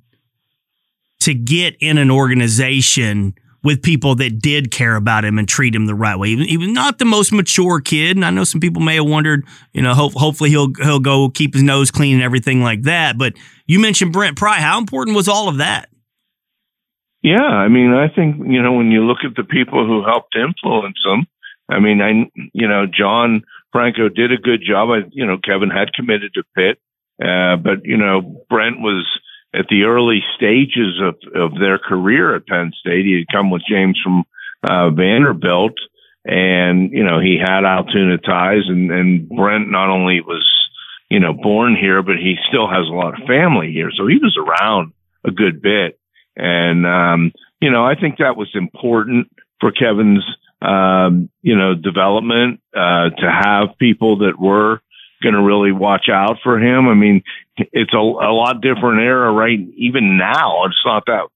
to 1.22 1.34
get 1.34 1.76
in 1.82 1.98
an 1.98 2.10
organization– 2.10 3.36
with 3.64 3.82
people 3.82 4.16
that 4.16 4.40
did 4.40 4.72
care 4.72 4.96
about 4.96 5.26
him 5.26 5.38
and 5.38 5.48
treat 5.48 5.74
him 5.74 5.86
the 5.86 5.96
right 5.96 6.18
way. 6.18 6.36
He 6.36 6.58
was 6.58 6.70
not 6.70 7.00
the 7.00 7.06
most 7.06 7.32
mature 7.32 7.80
kid, 7.82 8.16
and 8.16 8.26
I 8.26 8.30
know 8.30 8.44
some 8.44 8.62
people 8.62 8.82
may 8.82 8.96
have 8.96 9.06
wondered, 9.06 9.46
you 9.74 9.82
know, 9.82 9.94
hope, 9.94 10.14
hopefully 10.14 10.50
he'll 10.50 10.74
he'll 10.82 11.00
go 11.00 11.30
keep 11.30 11.54
his 11.54 11.64
nose 11.64 11.92
clean 11.92 12.16
and 12.16 12.24
everything 12.24 12.62
like 12.62 12.84
that. 12.84 13.18
But 13.18 13.34
you 13.66 13.80
mentioned 13.80 14.14
Brent 14.14 14.38
Pry. 14.38 14.60
How 14.60 14.78
important 14.78 15.16
was 15.16 15.28
all 15.28 15.50
of 15.50 15.58
that? 15.58 15.90
Yeah, 17.22 17.42
I 17.42 17.68
mean, 17.68 17.94
I 17.94 18.08
think 18.14 18.38
you 18.48 18.62
know 18.62 18.74
when 18.74 18.92
you 18.92 19.02
look 19.04 19.20
at 19.26 19.36
the 19.36 19.44
people 19.44 19.86
who 19.86 20.06
helped 20.06 20.36
influence 20.36 21.00
him. 21.06 21.26
I 21.70 21.80
mean, 21.80 22.02
I 22.02 22.30
you 22.54 22.68
know 22.68 22.86
John 22.86 23.44
Franco 23.72 24.08
did 24.08 24.32
a 24.32 24.38
good 24.38 24.62
job. 24.66 24.90
I 24.90 25.10
you 25.12 25.26
know 25.26 25.38
Kevin 25.38 25.70
had 25.70 25.94
committed 25.94 26.34
to 26.36 26.44
Pitt, 26.56 26.80
uh, 27.22 27.58
but 27.58 27.84
you 27.84 27.98
know 27.98 28.46
Brent 28.50 28.80
was 28.80 29.06
at 29.54 29.68
the 29.70 29.84
early 29.84 30.22
stages 30.36 31.02
of, 31.02 31.16
of 31.36 31.60
their 31.60 31.80
career 31.80 32.36
at 32.36 32.48
Penn 32.48 32.72
State. 32.80 33.06
He 33.06 33.18
had 33.18 33.36
come 33.36 33.50
with 33.50 33.64
James 33.68 34.00
from 34.04 34.24
uh, 34.64 34.90
Vanderbilt, 34.90 35.78
and 36.26 36.92
you 36.92 37.04
know 37.04 37.20
he 37.20 37.38
had 37.40 37.64
Altoona 37.64 38.18
ties, 38.18 38.64
and 38.68 38.92
and 38.92 39.30
Brent 39.30 39.70
not 39.70 39.90
only 39.90 40.22
was 40.22 40.46
you 41.10 41.20
know 41.20 41.34
born 41.34 41.76
here, 41.76 42.02
but 42.04 42.18
he 42.18 42.36
still 42.50 42.68
has 42.68 42.88
a 42.88 42.96
lot 42.96 43.20
of 43.20 43.28
family 43.28 43.72
here, 43.72 43.90
so 43.96 44.08
he 44.08 44.18
was 44.18 44.38
around 44.38 44.94
a 45.26 45.32
good 45.32 45.62
bit, 45.62 46.00
and 46.36 46.86
um, 46.86 47.32
you 47.62 47.72
know 47.72 47.86
I 47.86 47.96
think 47.96 48.18
that 48.18 48.38
was 48.38 48.50
important 48.54 49.32
for 49.60 49.72
Kevin's 49.72 50.26
um, 50.62 51.30
you 51.42 51.56
know 51.56 51.76
development 51.76 52.62
uh, 52.76 53.10
to 53.10 53.32
have 53.32 53.78
people 53.80 54.20
that 54.20 54.40
were 54.40 54.82
going 55.22 55.36
to 55.36 55.42
really 55.42 55.72
watch 55.72 56.10
out 56.12 56.38
for 56.44 56.60
him. 56.60 56.88
I 56.88 56.94
mean, 56.94 57.24
it's 57.58 57.94
a, 57.94 57.98
a 57.98 58.34
lot 58.34 58.62
different 58.62 59.02
era, 59.02 59.32
right? 59.32 59.60
Even 59.76 60.18
now, 60.18 60.66
it's 60.66 60.82
not 60.86 61.04
that 61.08 61.28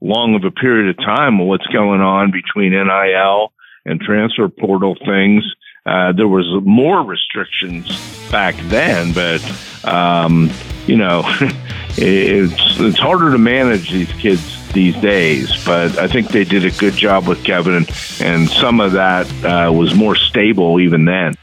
long 0.00 0.34
of 0.34 0.44
a 0.44 0.50
period 0.50 0.90
of 0.90 1.04
time 1.04 1.40
of 1.40 1.46
what's 1.46 1.66
going 1.68 2.00
on 2.00 2.30
between 2.30 2.72
NIL 2.72 3.52
and 3.84 4.00
transfer 4.00 4.48
portal 4.48 4.96
things. 5.04 5.44
Uh, 5.86 6.12
there 6.12 6.28
was 6.28 6.46
more 6.64 7.02
restrictions 7.02 7.88
back 8.30 8.56
then, 8.64 9.12
but 9.12 9.40
um, 9.84 10.50
you 10.86 10.96
know, 10.96 11.22
it's 11.96 12.80
it's 12.80 12.98
harder 12.98 13.30
to 13.30 13.38
manage 13.38 13.90
these 13.90 14.12
kids 14.14 14.72
these 14.72 14.96
days. 14.96 15.64
But 15.64 15.96
I 15.96 16.08
think 16.08 16.28
they 16.28 16.44
did 16.44 16.64
a 16.64 16.72
good 16.72 16.94
job 16.94 17.28
with 17.28 17.44
Kevin, 17.44 17.86
and 18.20 18.50
some 18.50 18.80
of 18.80 18.92
that 18.92 19.26
uh, 19.44 19.72
was 19.72 19.94
more 19.94 20.16
stable 20.16 20.80
even 20.80 21.04
then. 21.04 21.34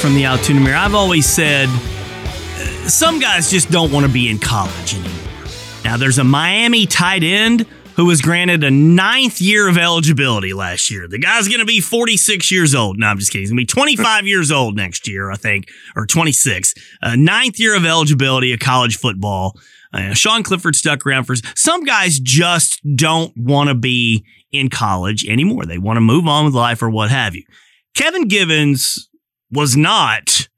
From 0.00 0.14
the 0.14 0.24
Altoona 0.24 0.60
Mirror. 0.60 0.76
I've 0.76 0.94
always 0.94 1.26
said 1.26 1.68
uh, 1.68 2.88
some 2.88 3.20
guys 3.20 3.50
just 3.50 3.70
don't 3.70 3.92
want 3.92 4.04
to 4.06 4.10
be 4.10 4.30
in 4.30 4.38
college 4.38 4.94
anymore. 4.94 5.12
Now, 5.84 5.96
there's 5.96 6.18
a 6.18 6.24
Miami 6.24 6.86
tight 6.86 7.22
end 7.22 7.66
who 7.94 8.06
was 8.06 8.20
granted 8.20 8.64
a 8.64 8.70
ninth 8.70 9.40
year 9.40 9.68
of 9.68 9.76
eligibility 9.76 10.54
last 10.54 10.90
year. 10.90 11.06
The 11.06 11.18
guy's 11.18 11.46
going 11.46 11.60
to 11.60 11.66
be 11.66 11.80
46 11.80 12.50
years 12.50 12.74
old. 12.74 12.98
No, 12.98 13.06
I'm 13.06 13.18
just 13.18 13.30
kidding. 13.30 13.42
He's 13.42 13.50
going 13.50 13.58
to 13.58 13.62
be 13.62 13.66
25 13.66 14.26
years 14.26 14.50
old 14.50 14.76
next 14.76 15.06
year, 15.06 15.30
I 15.30 15.36
think, 15.36 15.68
or 15.94 16.06
26. 16.06 16.74
A 17.02 17.16
ninth 17.16 17.60
year 17.60 17.76
of 17.76 17.84
eligibility 17.84 18.52
of 18.52 18.60
college 18.60 18.96
football. 18.96 19.56
Uh, 19.92 20.14
Sean 20.14 20.42
Clifford 20.42 20.74
stuck 20.74 21.06
around 21.06 21.24
for 21.24 21.36
some 21.54 21.84
guys 21.84 22.18
just 22.18 22.80
don't 22.96 23.36
want 23.36 23.68
to 23.68 23.74
be 23.74 24.24
in 24.50 24.68
college 24.68 25.28
anymore. 25.28 25.64
They 25.64 25.78
want 25.78 25.98
to 25.98 26.02
move 26.02 26.26
on 26.26 26.46
with 26.46 26.54
life 26.54 26.82
or 26.82 26.90
what 26.90 27.10
have 27.10 27.36
you. 27.36 27.44
Kevin 27.94 28.26
Givens 28.26 29.08
was 29.52 29.76
not 29.76 30.48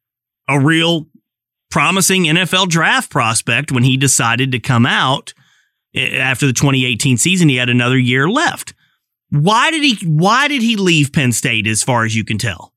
a 0.48 0.58
real 0.58 1.06
promising 1.70 2.24
NFL 2.24 2.68
draft 2.68 3.10
prospect 3.10 3.72
when 3.72 3.82
he 3.82 3.96
decided 3.96 4.52
to 4.52 4.60
come 4.60 4.86
out 4.86 5.34
after 5.94 6.46
the 6.46 6.52
2018 6.52 7.16
season. 7.16 7.48
He 7.48 7.56
had 7.56 7.68
another 7.68 7.98
year 7.98 8.28
left. 8.28 8.74
Why 9.30 9.70
did 9.70 9.82
he 9.82 10.06
why 10.06 10.48
did 10.48 10.62
he 10.62 10.76
leave 10.76 11.12
Penn 11.12 11.32
State 11.32 11.66
as 11.66 11.82
far 11.82 12.04
as 12.04 12.14
you 12.14 12.24
can 12.24 12.38
tell? 12.38 12.72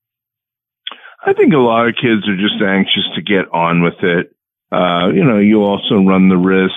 I 1.26 1.34
think 1.34 1.54
a 1.54 1.58
lot 1.58 1.88
of 1.88 1.96
kids 1.96 2.28
are 2.28 2.38
just 2.38 2.62
anxious 2.62 3.04
to 3.16 3.22
get 3.22 3.52
on 3.54 3.84
with 3.84 4.02
it. 4.02 4.34
Uh, 4.72 5.10
you 5.14 5.24
know, 5.24 5.40
you 5.40 5.62
also 5.62 5.96
run 5.96 6.30
the 6.30 6.38
risk, 6.38 6.74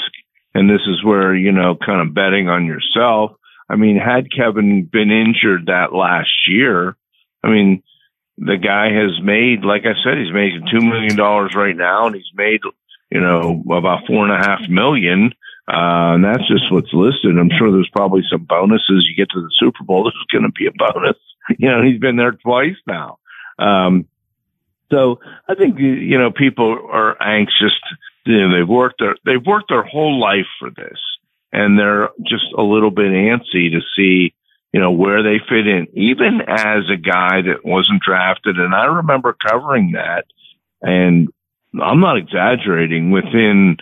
and 0.55 0.68
this 0.68 0.83
is 0.87 1.05
where, 1.05 1.35
you 1.35 1.53
know, 1.53 1.76
kind 1.76 2.00
of 2.00 2.14
betting 2.14 2.48
on 2.48 2.66
yourself. 2.66 3.33
I 3.68 3.76
mean, 3.76 3.96
had 3.96 4.33
Kevin 4.37 4.88
been 4.90 5.11
injured 5.11 5.66
that 5.66 5.94
last 5.94 6.48
year, 6.48 6.96
I 7.44 7.50
mean, 7.50 7.83
the 8.40 8.57
guy 8.57 8.88
has 8.88 9.20
made, 9.22 9.64
like 9.64 9.85
I 9.85 9.92
said, 10.03 10.16
he's 10.16 10.33
making 10.33 10.66
two 10.72 10.81
million 10.81 11.14
dollars 11.14 11.55
right 11.55 11.76
now, 11.76 12.07
and 12.07 12.16
he's 12.16 12.33
made, 12.35 12.61
you 13.11 13.20
know, 13.20 13.62
about 13.70 14.07
four 14.07 14.24
and 14.24 14.33
a 14.33 14.38
half 14.38 14.66
million. 14.68 15.35
Uh, 15.68 16.16
and 16.16 16.24
that's 16.24 16.48
just 16.48 16.72
what's 16.72 16.92
listed. 16.92 17.38
I'm 17.38 17.50
sure 17.57 17.70
there's 17.70 17.90
probably 17.94 18.22
some 18.31 18.44
bonuses. 18.44 19.07
You 19.07 19.14
get 19.14 19.31
to 19.31 19.40
the 19.40 19.53
Super 19.59 19.85
Bowl, 19.85 20.05
there's 20.05 20.26
going 20.33 20.50
to 20.50 20.53
be 20.53 20.66
a 20.66 20.72
bonus. 20.72 21.16
You 21.59 21.68
know, 21.68 21.83
he's 21.83 21.98
been 21.98 22.14
there 22.14 22.33
twice 22.33 22.76
now. 22.87 23.18
Um, 23.59 24.07
so 24.92 25.18
I 25.48 25.57
think 25.57 25.81
you 25.81 26.16
know 26.16 26.31
people 26.31 26.88
are 26.92 27.20
anxious. 27.20 27.72
To, 28.24 28.31
you 28.31 28.48
know, 28.48 28.57
they've 28.57 28.68
worked 28.68 29.00
their 29.00 29.16
they've 29.24 29.44
worked 29.44 29.70
their 29.70 29.83
whole 29.83 30.20
life 30.20 30.46
for 30.61 30.70
this, 30.70 31.00
and 31.53 31.76
they're 31.76 32.11
just 32.22 32.44
a 32.57 32.62
little 32.62 32.92
bit 32.92 33.11
antsy 33.11 33.72
to 33.72 33.81
see 33.96 34.33
you 34.73 34.81
know, 34.81 34.93
where 34.93 35.23
they 35.23 35.39
fit 35.49 35.67
in, 35.67 35.89
even 35.95 36.41
as 36.47 36.85
a 36.93 36.97
guy 36.97 37.43
that 37.43 37.65
wasn't 37.65 38.03
drafted. 38.03 38.57
And 38.57 38.75
I 38.75 38.85
remember 38.85 39.37
covering 39.47 39.93
that 39.93 40.25
and 40.83 41.29
I'm 41.81 42.01
not 42.01 42.17
exaggerating 42.17 43.11
within 43.11 43.77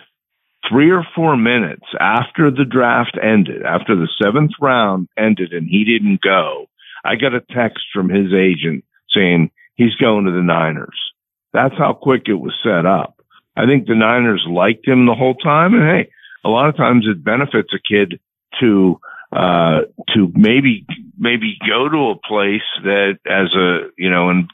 three 0.69 0.91
or 0.91 1.05
four 1.15 1.37
minutes 1.37 1.85
after 1.99 2.51
the 2.51 2.65
draft 2.65 3.17
ended, 3.21 3.63
after 3.63 3.95
the 3.95 4.09
seventh 4.21 4.51
round 4.59 5.07
ended 5.17 5.53
and 5.53 5.67
he 5.67 5.85
didn't 5.85 6.21
go, 6.21 6.67
I 7.03 7.15
got 7.15 7.33
a 7.33 7.41
text 7.41 7.85
from 7.93 8.09
his 8.09 8.33
agent 8.33 8.83
saying 9.09 9.51
he's 9.75 9.95
going 9.95 10.25
to 10.25 10.31
the 10.31 10.43
Niners. 10.43 10.97
That's 11.53 11.77
how 11.77 11.93
quick 11.93 12.23
it 12.27 12.33
was 12.33 12.53
set 12.63 12.85
up. 12.85 13.15
I 13.55 13.65
think 13.65 13.87
the 13.87 13.95
Niners 13.95 14.45
liked 14.47 14.87
him 14.87 15.05
the 15.05 15.15
whole 15.15 15.35
time. 15.35 15.73
And 15.73 15.83
hey, 15.83 16.11
a 16.43 16.49
lot 16.49 16.69
of 16.69 16.77
times 16.77 17.05
it 17.07 17.23
benefits 17.23 17.73
a 17.73 17.79
kid 17.79 18.19
to 18.59 18.99
uh, 19.31 19.81
to 20.15 20.31
maybe 20.33 20.85
maybe 21.17 21.57
go 21.67 21.87
to 21.87 22.11
a 22.11 22.27
place 22.27 22.65
that 22.83 23.19
as 23.25 23.53
a 23.55 23.89
you 23.97 24.09
know 24.09 24.29
and 24.29 24.49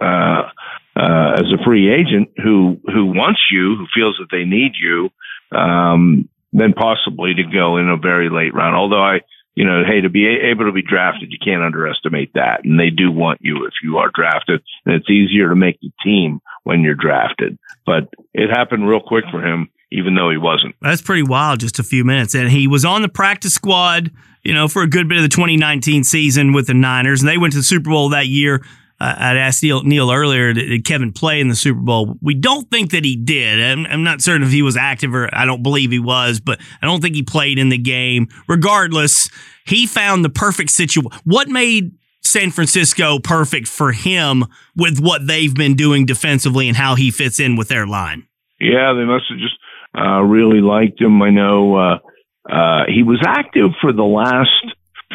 uh, 0.00 0.50
uh, 0.96 1.32
as 1.38 1.46
a 1.52 1.64
free 1.64 1.92
agent 1.92 2.30
who 2.36 2.78
who 2.84 3.06
wants 3.06 3.40
you, 3.50 3.76
who 3.76 3.86
feels 3.94 4.16
that 4.18 4.28
they 4.30 4.44
need 4.44 4.72
you, 4.78 5.08
um, 5.56 6.28
then 6.52 6.74
possibly 6.74 7.34
to 7.34 7.44
go 7.44 7.78
in 7.78 7.88
a 7.88 7.96
very 7.96 8.28
late 8.28 8.54
round. 8.54 8.76
Although 8.76 9.02
I, 9.02 9.20
you 9.54 9.64
know, 9.64 9.82
hey, 9.86 10.02
to 10.02 10.10
be 10.10 10.26
able 10.26 10.66
to 10.66 10.72
be 10.72 10.82
drafted, 10.82 11.32
you 11.32 11.38
can't 11.42 11.62
underestimate 11.62 12.34
that, 12.34 12.64
and 12.64 12.78
they 12.78 12.90
do 12.90 13.10
want 13.10 13.40
you 13.42 13.64
if 13.66 13.74
you 13.82 13.98
are 13.98 14.10
drafted, 14.14 14.60
and 14.84 14.94
it's 14.94 15.08
easier 15.08 15.48
to 15.48 15.56
make 15.56 15.80
the 15.80 15.92
team 16.04 16.40
when 16.64 16.82
you're 16.82 16.94
drafted. 16.94 17.58
But 17.86 18.08
it 18.34 18.48
happened 18.50 18.88
real 18.88 19.00
quick 19.00 19.24
for 19.30 19.44
him 19.44 19.70
even 19.92 20.14
though 20.14 20.30
he 20.30 20.38
wasn't. 20.38 20.74
That's 20.80 21.02
pretty 21.02 21.22
wild, 21.22 21.60
just 21.60 21.78
a 21.78 21.82
few 21.82 22.04
minutes. 22.04 22.34
And 22.34 22.50
he 22.50 22.66
was 22.66 22.84
on 22.84 23.02
the 23.02 23.08
practice 23.08 23.54
squad, 23.54 24.10
you 24.42 24.54
know, 24.54 24.66
for 24.66 24.82
a 24.82 24.88
good 24.88 25.08
bit 25.08 25.18
of 25.18 25.22
the 25.22 25.28
2019 25.28 26.02
season 26.02 26.52
with 26.52 26.66
the 26.66 26.74
Niners, 26.74 27.20
and 27.20 27.28
they 27.28 27.38
went 27.38 27.52
to 27.52 27.58
the 27.58 27.64
Super 27.64 27.90
Bowl 27.90 28.08
that 28.08 28.26
year. 28.26 28.64
Uh, 28.98 29.14
I'd 29.18 29.36
asked 29.36 29.62
Neil, 29.62 29.82
Neil, 29.82 30.10
earlier, 30.10 30.52
did 30.52 30.84
Kevin 30.84 31.12
play 31.12 31.40
in 31.40 31.48
the 31.48 31.56
Super 31.56 31.80
Bowl? 31.80 32.16
We 32.22 32.34
don't 32.34 32.70
think 32.70 32.92
that 32.92 33.04
he 33.04 33.16
did. 33.16 33.60
I'm, 33.60 33.84
I'm 33.86 34.04
not 34.04 34.22
certain 34.22 34.46
if 34.46 34.52
he 34.52 34.62
was 34.62 34.76
active 34.76 35.14
or 35.14 35.28
I 35.34 35.44
don't 35.44 35.62
believe 35.62 35.90
he 35.90 35.98
was, 35.98 36.40
but 36.40 36.60
I 36.80 36.86
don't 36.86 37.02
think 37.02 37.16
he 37.16 37.22
played 37.22 37.58
in 37.58 37.68
the 37.68 37.78
game. 37.78 38.28
Regardless, 38.48 39.28
he 39.66 39.86
found 39.86 40.24
the 40.24 40.30
perfect 40.30 40.70
situation. 40.70 41.10
What 41.24 41.48
made 41.48 41.92
San 42.24 42.50
Francisco 42.50 43.18
perfect 43.18 43.68
for 43.68 43.92
him 43.92 44.44
with 44.76 45.00
what 45.00 45.26
they've 45.26 45.54
been 45.54 45.74
doing 45.74 46.06
defensively 46.06 46.68
and 46.68 46.76
how 46.76 46.94
he 46.94 47.10
fits 47.10 47.40
in 47.40 47.56
with 47.56 47.68
their 47.68 47.86
line? 47.86 48.26
Yeah, 48.60 48.94
they 48.94 49.04
must 49.04 49.24
have 49.28 49.38
just 49.38 49.56
uh, 49.96 50.22
really 50.22 50.60
liked 50.60 51.00
him. 51.00 51.20
I 51.20 51.30
know 51.30 51.76
uh, 51.76 51.98
uh, 52.50 52.84
he 52.88 53.02
was 53.02 53.22
active 53.26 53.70
for 53.80 53.92
the 53.92 54.04
last 54.04 54.50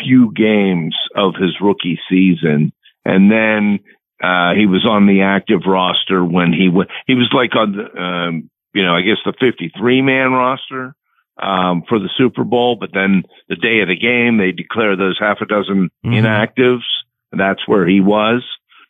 few 0.04 0.32
games 0.34 0.96
of 1.16 1.36
his 1.36 1.56
rookie 1.62 2.00
season, 2.10 2.74
and 3.06 3.32
then 3.32 3.80
uh, 4.22 4.54
he 4.54 4.66
was 4.66 4.86
on 4.86 5.08
the 5.08 5.22
active 5.22 5.62
roster 5.66 6.24
when 6.24 6.52
he 6.54 6.70
went. 6.70 6.90
He 7.06 7.16
was 7.16 7.30
like 7.34 7.56
on 7.56 7.76
the, 7.78 8.02
um, 8.02 8.50
you 8.74 8.84
know, 8.84 8.96
I 8.96 9.02
guess 9.02 9.18
the 9.26 9.34
53 9.40 10.02
man 10.02 10.32
roster 10.32 10.96
um, 11.42 11.84
for 11.88 12.00
the 12.00 12.10
Super 12.18 12.44
Bowl. 12.44 12.76
But 12.80 12.92
then 12.94 13.24
the 13.48 13.56
day 13.56 13.80
of 13.82 13.88
the 13.88 13.98
game, 13.98 14.38
they 14.38 14.52
declare 14.52 14.96
those 14.96 15.18
half 15.20 15.38
a 15.42 15.46
dozen 15.46 15.90
mm-hmm. 16.06 16.14
inactives. 16.14 16.86
That's 17.32 17.68
where 17.68 17.88
he 17.88 18.00
was. 18.02 18.44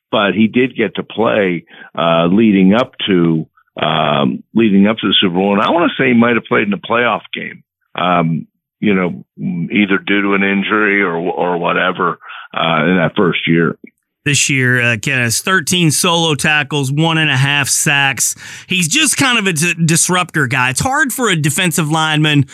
But 0.09 0.33
he 0.33 0.47
did 0.47 0.75
get 0.75 0.95
to 0.95 1.03
play 1.03 1.65
uh, 1.97 2.27
leading 2.27 2.73
up 2.73 2.93
to 3.07 3.47
um, 3.81 4.43
leading 4.55 4.87
up 4.87 4.97
to 4.97 5.07
the 5.07 5.15
Super 5.19 5.35
Bowl. 5.35 5.53
And 5.53 5.61
I 5.61 5.69
want 5.69 5.91
to 5.91 6.01
say 6.01 6.07
he 6.07 6.13
might 6.13 6.35
have 6.35 6.45
played 6.45 6.67
in 6.67 6.73
a 6.73 6.77
playoff 6.77 7.21
game, 7.33 7.63
um, 7.95 8.47
you 8.79 8.93
know, 8.93 9.25
either 9.37 9.97
due 9.97 10.21
to 10.23 10.33
an 10.33 10.43
injury 10.43 11.01
or, 11.01 11.15
or 11.15 11.57
whatever, 11.57 12.19
uh, 12.53 12.85
in 12.85 12.97
that 12.97 13.11
first 13.15 13.47
year. 13.47 13.77
This 14.25 14.49
year, 14.49 14.81
uh, 14.81 14.97
Ken 15.01 15.19
has 15.19 15.41
13 15.41 15.91
solo 15.91 16.35
tackles, 16.35 16.91
one 16.91 17.17
and 17.17 17.29
a 17.29 17.37
half 17.37 17.69
sacks. 17.69 18.35
He's 18.67 18.87
just 18.87 19.15
kind 19.15 19.39
of 19.39 19.47
a 19.47 19.53
d- 19.53 19.85
disruptor 19.85 20.47
guy. 20.47 20.71
It's 20.71 20.81
hard 20.81 21.13
for 21.13 21.29
a 21.29 21.35
defensive 21.35 21.89
lineman 21.89 22.45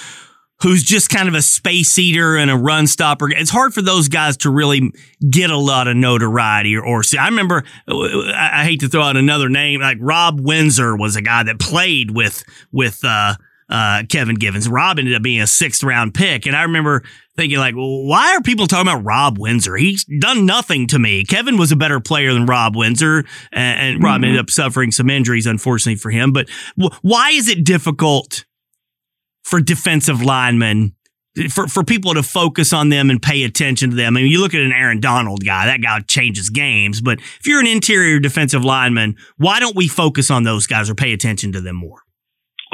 who's 0.64 0.82
just 0.82 1.10
kind 1.10 1.28
of 1.28 1.36
a 1.36 1.42
space 1.42 2.00
eater 2.00 2.38
and 2.38 2.50
a 2.50 2.56
run 2.56 2.88
stopper. 2.88 3.30
It's 3.30 3.50
hard 3.50 3.74
for 3.74 3.82
those 3.82 4.08
guys 4.08 4.38
to 4.38 4.50
really 4.50 4.92
get 5.30 5.50
a 5.50 5.58
lot 5.58 5.88
of 5.88 5.98
notoriety 5.98 6.76
or, 6.76 6.84
or 6.84 7.04
see. 7.04 7.18
I 7.18 7.28
remember, 7.28 7.64
I 7.88 8.64
hate 8.64 8.80
to 8.80 8.88
throw 8.88 9.04
out 9.04 9.18
another 9.18 9.50
name, 9.50 9.82
like 9.82 9.98
Rob 10.00 10.40
Windsor 10.40 10.96
was 10.96 11.18
a 11.18 11.22
guy 11.22 11.44
that 11.44 11.60
played 11.60 12.12
with, 12.12 12.44
with, 12.72 13.04
uh, 13.04 13.36
uh, 13.70 14.04
Kevin 14.08 14.36
Givens. 14.36 14.70
Rob 14.70 15.00
ended 15.00 15.16
up 15.16 15.22
being 15.22 15.42
a 15.42 15.48
sixth 15.48 15.84
round 15.84 16.14
pick. 16.14 16.46
And 16.46 16.56
I 16.56 16.64
remember 16.64 17.04
thinking, 17.36 17.58
like, 17.58 17.76
well, 17.76 18.06
why 18.06 18.36
are 18.36 18.42
people 18.42 18.68
talking 18.68 18.88
about 18.88 19.04
Rob 19.04 19.38
Windsor? 19.40 19.76
He's 19.76 20.06
done 20.06 20.46
nothing 20.46 20.88
to 20.88 21.00
me. 21.00 21.26
Kevin 21.26 21.58
was 21.58 21.72
a 21.72 21.76
better 21.76 22.00
player 22.00 22.34
than 22.34 22.46
Rob 22.46 22.76
Windsor, 22.76 23.26
and, 23.52 23.80
and 23.80 23.96
mm-hmm. 23.96 24.06
Rob 24.06 24.24
ended 24.24 24.40
up 24.40 24.50
suffering 24.50 24.92
some 24.92 25.10
injuries, 25.10 25.48
unfortunately 25.48 25.96
for 25.96 26.12
him. 26.12 26.32
But 26.32 26.50
w- 26.78 26.96
why 27.02 27.32
is 27.32 27.48
it 27.48 27.64
difficult 27.64 28.46
for 29.44 29.62
defensive 29.62 30.22
linemen? 30.22 30.96
For, 31.50 31.68
for 31.68 31.84
people 31.84 32.14
to 32.14 32.22
focus 32.22 32.74
on 32.74 32.90
them 32.90 33.10
and 33.10 33.20
pay 33.20 33.44
attention 33.44 33.90
to 33.90 33.96
them. 33.96 34.16
I 34.16 34.22
mean, 34.22 34.32
you 34.32 34.40
look 34.40 34.54
at 34.54 34.62
an 34.62 34.72
Aaron 34.72 35.00
Donald 35.00 35.44
guy, 35.44 35.66
that 35.66 35.82
guy 35.82 36.00
changes 36.02 36.52
games. 36.52 37.02
But 37.02 37.20
if 37.20 37.48
you're 37.48 37.60
an 37.60 37.66
interior 37.66 38.20
defensive 38.20 38.64
lineman, 38.64 39.16
why 39.38 39.60
don't 39.60 39.76
we 39.76 39.88
focus 39.88 40.30
on 40.30 40.44
those 40.44 40.68
guys 40.68 40.92
or 40.92 40.94
pay 40.96 41.12
attention 41.12 41.52
to 41.54 41.60
them 41.60 41.78
more? 41.78 42.04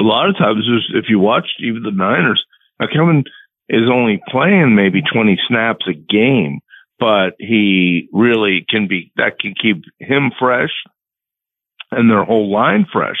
a 0.00 0.02
lot 0.02 0.28
of 0.28 0.38
times, 0.38 0.66
if 0.94 1.04
you 1.08 1.18
watch 1.18 1.46
even 1.60 1.82
the 1.82 1.90
Niners, 1.90 2.42
Kevin 2.80 3.24
is 3.68 3.82
only 3.92 4.20
playing 4.28 4.74
maybe 4.74 5.02
20 5.02 5.38
snaps 5.46 5.86
a 5.86 5.92
game, 5.92 6.60
but 6.98 7.34
he 7.38 8.08
really 8.12 8.64
can 8.68 8.88
be, 8.88 9.12
that 9.16 9.38
can 9.38 9.54
keep 9.60 9.84
him 9.98 10.32
fresh 10.38 10.70
and 11.90 12.10
their 12.10 12.24
whole 12.24 12.50
line 12.50 12.86
fresh. 12.90 13.18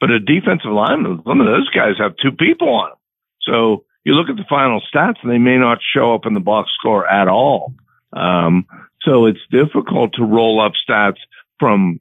But 0.00 0.10
a 0.10 0.20
defensive 0.20 0.70
lineman, 0.70 1.22
some 1.26 1.40
of 1.40 1.46
those 1.46 1.68
guys 1.70 1.94
have 1.98 2.14
two 2.22 2.32
people 2.32 2.68
on 2.68 2.90
them. 2.90 2.98
So 3.42 3.84
you 4.04 4.14
look 4.14 4.28
at 4.30 4.36
the 4.36 4.48
final 4.48 4.80
stats 4.94 5.16
and 5.22 5.30
they 5.30 5.38
may 5.38 5.58
not 5.58 5.78
show 5.94 6.14
up 6.14 6.26
in 6.26 6.34
the 6.34 6.40
box 6.40 6.70
score 6.78 7.06
at 7.06 7.28
all. 7.28 7.74
Um, 8.12 8.66
so 9.02 9.26
it's 9.26 9.38
difficult 9.50 10.14
to 10.14 10.24
roll 10.24 10.60
up 10.64 10.72
stats 10.88 11.18
from 11.58 12.00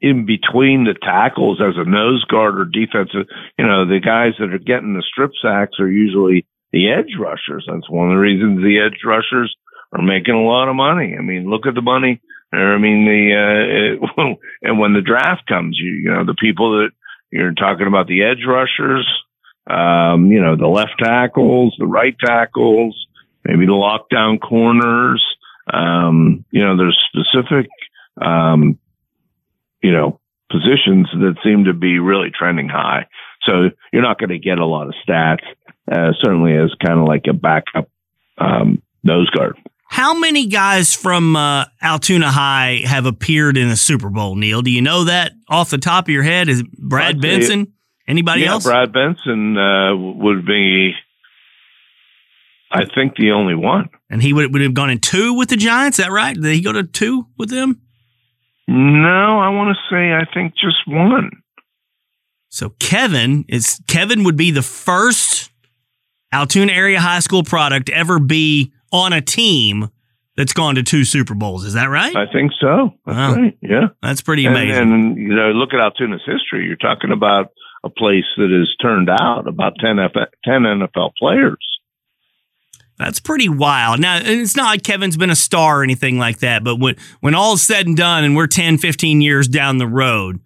in 0.00 0.26
between 0.26 0.84
the 0.84 0.94
tackles 0.94 1.60
as 1.60 1.74
a 1.76 1.88
nose 1.88 2.24
guard 2.24 2.58
or 2.58 2.64
defensive. 2.64 3.26
You 3.58 3.66
know, 3.66 3.86
the 3.86 4.00
guys 4.00 4.32
that 4.38 4.52
are 4.52 4.58
getting 4.58 4.94
the 4.94 5.02
strip 5.02 5.30
sacks 5.40 5.78
are 5.78 5.90
usually 5.90 6.46
the 6.72 6.90
edge 6.90 7.16
rushers. 7.18 7.64
That's 7.66 7.88
one 7.88 8.10
of 8.10 8.16
the 8.16 8.20
reasons 8.20 8.58
the 8.58 8.80
edge 8.80 9.00
rushers 9.04 9.54
are 9.92 10.02
making 10.02 10.34
a 10.34 10.42
lot 10.42 10.68
of 10.68 10.76
money. 10.76 11.16
I 11.16 11.22
mean, 11.22 11.48
look 11.48 11.66
at 11.66 11.74
the 11.74 11.82
money. 11.82 12.20
I 12.54 12.78
mean, 12.78 13.04
the 13.04 13.98
uh, 14.16 14.24
and 14.62 14.78
when 14.78 14.92
the 14.92 15.00
draft 15.00 15.46
comes, 15.46 15.78
you 15.78 15.92
you 15.92 16.10
know 16.10 16.24
the 16.24 16.34
people 16.34 16.78
that 16.78 16.90
you're 17.30 17.52
talking 17.52 17.86
about 17.86 18.06
the 18.06 18.22
edge 18.24 18.44
rushers, 18.46 19.06
um, 19.66 20.30
you 20.30 20.40
know 20.40 20.56
the 20.56 20.68
left 20.68 20.94
tackles, 20.98 21.74
the 21.78 21.86
right 21.86 22.16
tackles, 22.18 23.06
maybe 23.44 23.66
the 23.66 23.72
lockdown 23.72 24.40
corners. 24.40 25.24
Um, 25.72 26.44
you 26.50 26.62
know, 26.62 26.76
there's 26.76 26.98
specific 27.08 27.68
um, 28.20 28.78
you 29.82 29.92
know, 29.92 30.20
positions 30.50 31.08
that 31.12 31.36
seem 31.42 31.64
to 31.64 31.74
be 31.74 31.98
really 31.98 32.30
trending 32.30 32.68
high. 32.68 33.06
So 33.42 33.70
you're 33.92 34.02
not 34.02 34.18
going 34.18 34.30
to 34.30 34.38
get 34.38 34.58
a 34.58 34.66
lot 34.66 34.88
of 34.88 34.94
stats, 35.06 35.44
uh, 35.90 36.12
certainly 36.22 36.56
as 36.56 36.70
kind 36.84 36.98
of 36.98 37.06
like 37.06 37.24
a 37.28 37.34
backup 37.34 37.90
um, 38.38 38.82
nose 39.02 39.28
guard. 39.30 39.58
How 39.94 40.12
many 40.12 40.46
guys 40.46 40.92
from 40.92 41.36
uh, 41.36 41.66
Altoona 41.80 42.28
High 42.28 42.80
have 42.84 43.06
appeared 43.06 43.56
in 43.56 43.68
a 43.68 43.76
Super 43.76 44.10
Bowl, 44.10 44.34
Neil? 44.34 44.60
Do 44.60 44.72
you 44.72 44.82
know 44.82 45.04
that 45.04 45.34
off 45.48 45.70
the 45.70 45.78
top 45.78 46.06
of 46.06 46.08
your 46.08 46.24
head? 46.24 46.48
Is 46.48 46.64
Brad 46.64 47.20
Benson? 47.20 47.74
Anybody 48.08 48.40
yeah, 48.40 48.50
else? 48.50 48.64
Brad 48.64 48.92
Benson 48.92 49.56
uh, 49.56 49.94
would 49.94 50.44
be, 50.44 50.94
I 52.72 52.86
think, 52.92 53.14
the 53.14 53.30
only 53.30 53.54
one. 53.54 53.88
And 54.10 54.20
he 54.20 54.32
would, 54.32 54.52
would 54.52 54.62
have 54.62 54.74
gone 54.74 54.90
in 54.90 54.98
two 54.98 55.34
with 55.34 55.50
the 55.50 55.56
Giants. 55.56 56.00
Is 56.00 56.06
that 56.06 56.10
right? 56.10 56.34
Did 56.34 56.52
he 56.52 56.60
go 56.60 56.72
to 56.72 56.82
two 56.82 57.28
with 57.38 57.50
them? 57.50 57.80
No, 58.66 59.38
I 59.38 59.50
want 59.50 59.76
to 59.76 59.94
say 59.94 60.12
I 60.12 60.24
think 60.34 60.54
just 60.56 60.88
one. 60.88 61.30
So 62.48 62.70
Kevin 62.80 63.44
is 63.46 63.80
Kevin 63.86 64.24
would 64.24 64.36
be 64.36 64.50
the 64.50 64.60
first 64.60 65.52
Altoona 66.32 66.72
area 66.72 67.00
high 67.00 67.20
school 67.20 67.44
product 67.44 67.90
ever 67.90 68.18
be 68.18 68.72
on 68.94 69.12
a 69.12 69.20
team 69.20 69.90
that's 70.36 70.52
gone 70.52 70.76
to 70.76 70.82
two 70.82 71.04
Super 71.04 71.34
Bowls. 71.34 71.64
Is 71.64 71.74
that 71.74 71.86
right? 71.86 72.14
I 72.14 72.30
think 72.32 72.52
so. 72.60 72.90
That's 73.04 73.16
wow. 73.16 73.34
right. 73.34 73.58
Yeah, 73.60 73.88
that's 74.00 74.22
pretty 74.22 74.46
amazing. 74.46 74.82
And, 74.82 74.92
and, 74.92 75.18
you 75.18 75.34
know, 75.34 75.50
look 75.50 75.74
at 75.74 75.80
Altoona's 75.80 76.22
history. 76.24 76.66
You're 76.66 76.76
talking 76.76 77.12
about 77.12 77.50
a 77.84 77.90
place 77.90 78.24
that 78.36 78.50
has 78.50 78.74
turned 78.80 79.10
out 79.10 79.46
about 79.46 79.74
10, 79.80 79.98
F- 79.98 80.30
10 80.44 80.62
NFL 80.62 81.10
players. 81.18 81.58
That's 82.96 83.18
pretty 83.18 83.48
wild. 83.48 84.00
Now, 84.00 84.20
it's 84.22 84.56
not 84.56 84.66
like 84.66 84.84
Kevin's 84.84 85.16
been 85.16 85.30
a 85.30 85.36
star 85.36 85.80
or 85.80 85.82
anything 85.82 86.16
like 86.16 86.38
that, 86.38 86.62
but 86.62 86.78
when, 86.78 86.96
when 87.20 87.34
all 87.34 87.54
is 87.54 87.62
said 87.62 87.86
and 87.86 87.96
done 87.96 88.22
and 88.22 88.36
we're 88.36 88.46
10, 88.46 88.78
15 88.78 89.20
years 89.20 89.48
down 89.48 89.78
the 89.78 89.86
road, 89.86 90.40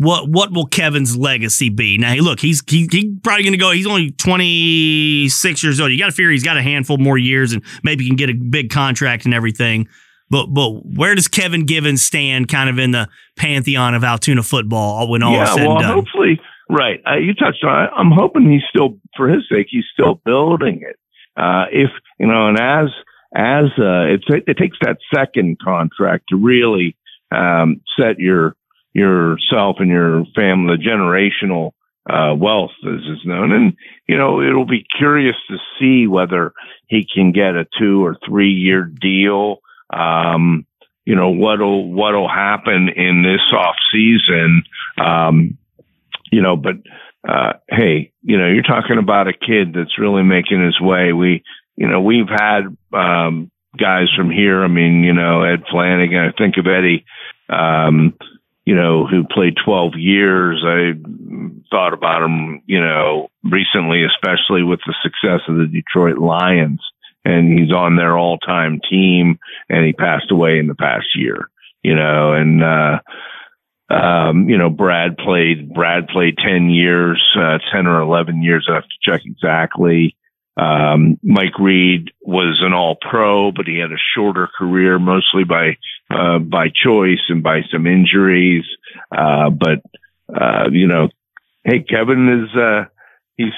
what 0.00 0.30
what 0.30 0.50
will 0.50 0.64
Kevin's 0.64 1.14
legacy 1.14 1.68
be? 1.68 1.98
Now, 1.98 2.12
hey, 2.12 2.20
look, 2.20 2.40
he's 2.40 2.62
he, 2.66 2.88
he 2.90 3.14
probably 3.22 3.42
going 3.42 3.52
to 3.52 3.58
go. 3.58 3.70
He's 3.70 3.86
only 3.86 4.12
26 4.12 5.62
years 5.62 5.78
old. 5.78 5.92
You 5.92 5.98
got 5.98 6.06
to 6.06 6.12
figure 6.12 6.30
he's 6.30 6.42
got 6.42 6.56
a 6.56 6.62
handful 6.62 6.96
more 6.96 7.18
years 7.18 7.52
and 7.52 7.62
maybe 7.82 8.06
can 8.06 8.16
get 8.16 8.30
a 8.30 8.32
big 8.32 8.70
contract 8.70 9.26
and 9.26 9.34
everything. 9.34 9.88
But 10.30 10.46
but 10.46 10.70
where 10.86 11.14
does 11.14 11.28
Kevin 11.28 11.66
Givens 11.66 12.02
stand 12.02 12.48
kind 12.48 12.70
of 12.70 12.78
in 12.78 12.92
the 12.92 13.08
pantheon 13.36 13.94
of 13.94 14.02
Altoona 14.02 14.42
football 14.42 15.10
when 15.10 15.22
all 15.22 15.34
yeah, 15.34 15.42
is 15.42 15.50
said 15.50 15.66
well, 15.66 15.76
and 15.76 15.82
done? 15.82 15.92
hopefully, 15.92 16.40
right. 16.70 17.00
Uh, 17.06 17.16
you 17.16 17.34
touched 17.34 17.62
on 17.62 17.84
it. 17.84 17.90
I'm 17.94 18.10
hoping 18.10 18.50
he's 18.50 18.62
still, 18.70 18.98
for 19.18 19.28
his 19.28 19.42
sake, 19.52 19.66
he's 19.68 19.84
still 19.92 20.14
building 20.24 20.80
it. 20.82 20.96
Uh, 21.36 21.66
if 21.70 21.90
you 22.18 22.26
know, 22.26 22.48
and 22.48 22.58
as 22.58 22.88
as 23.34 23.64
uh, 23.78 24.06
it, 24.06 24.24
it 24.46 24.56
takes 24.56 24.78
that 24.80 24.96
second 25.14 25.58
contract 25.62 26.24
to 26.30 26.36
really 26.36 26.96
um, 27.30 27.82
set 27.98 28.18
your 28.18 28.56
yourself 28.92 29.76
and 29.78 29.88
your 29.88 30.24
family 30.34 30.76
the 30.76 30.82
generational 30.82 31.72
uh, 32.08 32.34
wealth 32.34 32.70
as 32.86 33.00
is 33.00 33.24
known, 33.24 33.52
and 33.52 33.76
you 34.08 34.16
know 34.16 34.40
it'll 34.40 34.66
be 34.66 34.86
curious 34.98 35.36
to 35.48 35.56
see 35.78 36.06
whether 36.06 36.52
he 36.86 37.06
can 37.12 37.32
get 37.32 37.54
a 37.54 37.66
two 37.78 38.04
or 38.04 38.16
three 38.26 38.52
year 38.52 38.84
deal. 38.84 39.58
Um, 39.92 40.66
you 41.04 41.14
know 41.14 41.30
what'll 41.30 41.92
what'll 41.92 42.28
happen 42.28 42.88
in 42.88 43.22
this 43.22 43.42
off 43.52 43.76
season. 43.92 44.62
Um, 44.98 45.58
you 46.32 46.42
know, 46.42 46.56
but 46.56 46.76
uh, 47.28 47.54
hey, 47.68 48.12
you 48.22 48.38
know, 48.38 48.46
you're 48.46 48.62
talking 48.62 48.98
about 48.98 49.28
a 49.28 49.32
kid 49.32 49.74
that's 49.74 49.98
really 49.98 50.22
making 50.22 50.64
his 50.64 50.80
way. 50.80 51.12
We, 51.12 51.42
you 51.76 51.86
know, 51.88 52.00
we've 52.00 52.28
had 52.28 52.62
um, 52.92 53.50
guys 53.78 54.08
from 54.16 54.30
here. 54.30 54.62
I 54.64 54.68
mean, 54.68 55.04
you 55.04 55.12
know, 55.12 55.42
Ed 55.42 55.64
Flanagan. 55.70 56.18
I 56.18 56.32
think 56.36 56.56
of 56.56 56.66
Eddie, 56.66 57.04
um, 57.48 58.14
you 58.70 58.76
know, 58.76 59.04
who 59.04 59.24
played 59.24 59.54
12 59.64 59.94
years. 59.96 60.62
I 60.64 60.92
thought 61.72 61.92
about 61.92 62.22
him, 62.22 62.62
you 62.66 62.80
know, 62.80 63.26
recently, 63.42 64.04
especially 64.04 64.62
with 64.62 64.78
the 64.86 64.94
success 65.02 65.40
of 65.48 65.56
the 65.56 65.66
Detroit 65.66 66.18
Lions. 66.18 66.80
And 67.24 67.58
he's 67.58 67.72
on 67.72 67.96
their 67.96 68.16
all-time 68.16 68.80
team, 68.88 69.40
and 69.68 69.84
he 69.84 69.92
passed 69.92 70.30
away 70.30 70.60
in 70.60 70.68
the 70.68 70.76
past 70.76 71.06
year. 71.16 71.50
You 71.82 71.96
know, 71.96 72.32
and 72.32 72.62
uh, 72.62 73.00
um, 73.92 74.48
you 74.48 74.56
know, 74.56 74.70
Brad 74.70 75.16
played, 75.16 75.74
Brad 75.74 76.06
played 76.06 76.38
10 76.38 76.70
years, 76.70 77.20
uh, 77.36 77.58
10 77.72 77.88
or 77.88 78.00
11 78.02 78.40
years. 78.40 78.68
I 78.70 78.74
have 78.74 78.84
to 78.84 79.10
check 79.10 79.22
exactly. 79.24 80.16
Um, 80.56 81.18
Mike 81.24 81.58
Reid 81.58 82.12
was 82.22 82.62
an 82.64 82.72
all 82.72 82.96
pro, 83.00 83.50
but 83.50 83.66
he 83.66 83.80
had 83.80 83.90
a 83.90 84.06
shorter 84.14 84.48
career, 84.56 85.00
mostly 85.00 85.42
by, 85.42 85.76
uh, 86.10 86.38
by 86.38 86.66
choice 86.68 87.20
and 87.28 87.42
by 87.42 87.60
some 87.72 87.86
injuries. 87.86 88.64
Uh, 89.10 89.50
but, 89.50 89.82
uh, 90.34 90.68
you 90.70 90.86
know, 90.86 91.08
hey, 91.64 91.80
Kevin 91.80 92.44
is, 92.44 92.56
uh, 92.58 92.84
he's, 93.36 93.52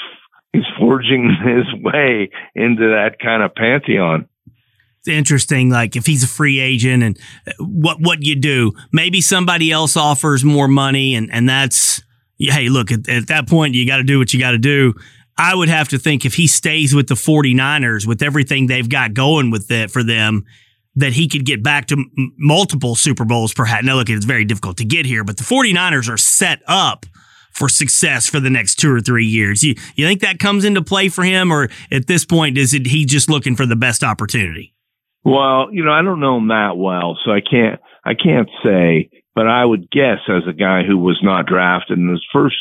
he's 0.53 0.65
forging 0.79 1.31
his 1.45 1.83
way 1.83 2.31
into 2.55 2.89
that 2.91 3.17
kind 3.21 3.43
of 3.43 3.55
pantheon 3.55 4.29
it's 5.03 5.09
interesting. 5.09 5.69
Like 5.69 5.97
if 5.97 6.07
he's 6.07 6.23
a 6.23 6.29
free 6.29 6.61
agent 6.61 7.03
and 7.03 7.19
uh, 7.49 7.53
what 7.59 8.01
what 8.01 8.23
you 8.23 8.37
do, 8.37 8.73
maybe 8.93 9.21
somebody 9.21 9.73
else 9.73 9.97
offers 9.97 10.45
more 10.45 10.69
money, 10.69 11.17
and 11.17 11.29
and 11.33 11.49
that's 11.49 12.03
hey, 12.39 12.69
look 12.69 12.93
at, 12.93 13.09
at 13.09 13.27
that 13.27 13.49
point 13.49 13.75
you 13.75 13.85
got 13.85 13.97
to 13.97 14.05
do 14.05 14.19
what 14.19 14.33
you 14.33 14.39
got 14.39 14.53
to 14.53 14.59
do. 14.59 14.95
I 15.37 15.57
would 15.57 15.69
have 15.69 15.89
to 15.89 15.99
think 15.99 16.25
if 16.25 16.35
he 16.35 16.47
stays 16.47 16.95
with 16.95 17.09
the 17.09 17.15
49ers 17.15 18.07
with 18.07 18.23
everything 18.23 18.67
they've 18.67 18.89
got 18.89 19.15
going 19.15 19.51
with 19.51 19.71
it 19.71 19.91
for 19.91 20.05
them, 20.05 20.45
that 20.97 21.13
he 21.13 21.29
could 21.29 21.45
get 21.45 21.63
back 21.63 21.87
to 21.87 21.95
m- 21.95 22.35
multiple 22.37 22.95
Super 22.95 23.25
Bowls 23.25 23.55
perhaps. 23.55 23.85
Now, 23.85 23.97
look, 23.97 24.11
it's 24.11 24.25
very 24.25 24.45
difficult 24.45 24.77
to 24.79 24.85
get 24.85 25.07
here, 25.07 25.25
but 25.25 25.37
the 25.37 25.45
49ers 25.45 26.09
are 26.13 26.19
set 26.19 26.63
up 26.67 27.07
for 27.53 27.69
success 27.69 28.29
for 28.29 28.41
the 28.41 28.51
next 28.51 28.77
two 28.77 28.91
or 28.91 29.01
three 29.01 29.27
years. 29.27 29.63
You, 29.63 29.75
you 29.95 30.07
think 30.07 30.21
that 30.21 30.39
comes 30.39 30.65
into 30.65 30.83
play 30.83 31.09
for 31.09 31.23
him, 31.23 31.53
or 31.53 31.69
at 31.91 32.07
this 32.07 32.25
point, 32.25 32.59
is 32.59 32.75
it 32.75 32.87
he 32.87 33.05
just 33.05 33.29
looking 33.29 33.57
for 33.57 33.67
the 33.67 33.77
best 33.77 34.03
opportunity? 34.03 34.75
Well, 35.25 35.69
you 35.71 35.85
know, 35.85 35.93
I 35.93 36.03
don't 36.03 36.21
know 36.21 36.37
him 36.39 36.49
that 36.49 36.77
well, 36.77 37.19
so 37.25 37.31
I 37.31 37.41
can't 37.41 37.81
I 38.05 38.15
can't 38.15 38.49
say, 38.65 39.11
but 39.35 39.47
I 39.47 39.65
would 39.65 39.91
guess 39.91 40.19
as 40.29 40.43
a 40.49 40.53
guy 40.53 40.83
who 40.83 40.99
was 40.99 41.21
not 41.23 41.47
drafted 41.47 41.99
in 41.99 42.09
his 42.09 42.25
first 42.33 42.57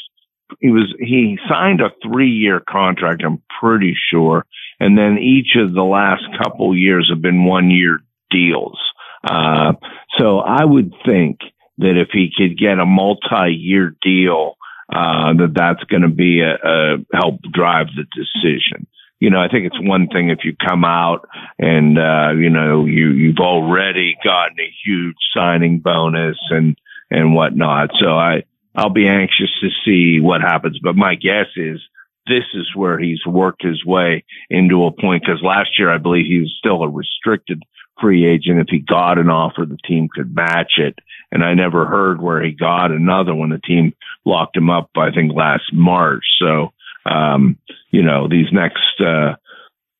he 0.60 0.70
was 0.70 0.94
he 1.00 1.38
signed 1.50 1.82
a 1.82 1.92
three 2.04 2.30
year 2.30 2.60
contract, 2.60 3.24
I'm 3.26 3.42
pretty 3.60 3.96
sure. 4.12 4.46
And 4.80 4.98
then 4.98 5.18
each 5.18 5.56
of 5.56 5.74
the 5.74 5.84
last 5.84 6.24
couple 6.42 6.76
years 6.76 7.10
have 7.12 7.22
been 7.22 7.46
one 7.46 7.70
year 7.70 8.00
deals. 8.32 8.80
Uh, 9.24 9.74
so 10.18 10.40
I 10.40 10.64
would 10.64 10.94
think 11.06 11.40
that 11.78 11.98
if 11.98 12.10
he 12.12 12.32
could 12.36 12.58
get 12.58 12.80
a 12.80 12.86
multi 12.86 13.54
year 13.54 13.96
deal, 14.02 14.56
uh, 14.94 15.34
that 15.34 15.54
that's 15.56 15.84
going 15.86 16.02
to 16.02 16.10
be 16.10 16.42
a, 16.42 16.54
a 16.54 16.98
help 17.14 17.42
drive 17.54 17.88
the 17.96 18.06
decision. 18.14 18.88
You 19.20 19.30
know, 19.30 19.40
I 19.40 19.48
think 19.48 19.68
it's 19.68 19.80
one 19.80 20.08
thing 20.08 20.30
if 20.30 20.40
you 20.44 20.56
come 20.56 20.84
out 20.84 21.30
and 21.60 21.98
uh, 21.98 22.32
you 22.32 22.50
know 22.50 22.86
you 22.86 23.12
you've 23.12 23.40
already 23.40 24.16
gotten 24.24 24.60
a 24.60 24.74
huge 24.84 25.16
signing 25.36 25.80
bonus 25.80 26.38
and 26.50 26.76
and 27.12 27.36
whatnot. 27.36 27.92
So 28.00 28.10
I 28.10 28.44
I'll 28.76 28.90
be 28.90 29.08
anxious 29.08 29.52
to 29.62 29.70
see 29.86 30.20
what 30.20 30.42
happens. 30.42 30.80
But 30.82 30.96
my 30.96 31.16
guess 31.16 31.48
is 31.56 31.80
this 32.28 32.46
is 32.54 32.76
where 32.76 33.00
he's 33.00 33.26
worked 33.26 33.64
his 33.64 33.86
way 33.86 34.24
into 34.50 34.86
a 34.86 34.92
point 34.92 35.24
because 35.24 35.42
last 35.44 35.78
year 35.78 35.94
I 35.94 35.98
believe 35.98 36.26
he 36.26 36.40
was 36.40 36.56
still 36.58 36.84
a 36.84 36.90
restricted 36.90 37.64
free 38.00 38.26
agent. 38.26 38.60
If 38.60 38.68
he 38.70 38.80
got 38.80 39.18
an 39.18 39.30
offer, 39.30 39.66
the 39.66 39.78
team 39.88 40.10
could 40.14 40.36
match 40.36 40.74
it. 40.78 40.98
And 41.32 41.44
I 41.44 41.54
never 41.54 41.86
heard 41.86 42.22
where 42.22 42.44
he 42.44 42.52
got 42.52 42.92
another 42.92 43.34
when 43.34 43.50
the 43.50 43.60
team 43.60 43.94
locked 44.26 44.58
him 44.58 44.70
up, 44.70 44.90
I 44.96 45.12
think 45.12 45.34
last 45.34 45.74
March. 45.74 46.26
So, 46.40 46.74
um, 47.06 47.58
you 47.90 48.04
know, 48.04 48.28
these 48.28 48.48
next, 48.52 49.00
uh, 49.00 49.36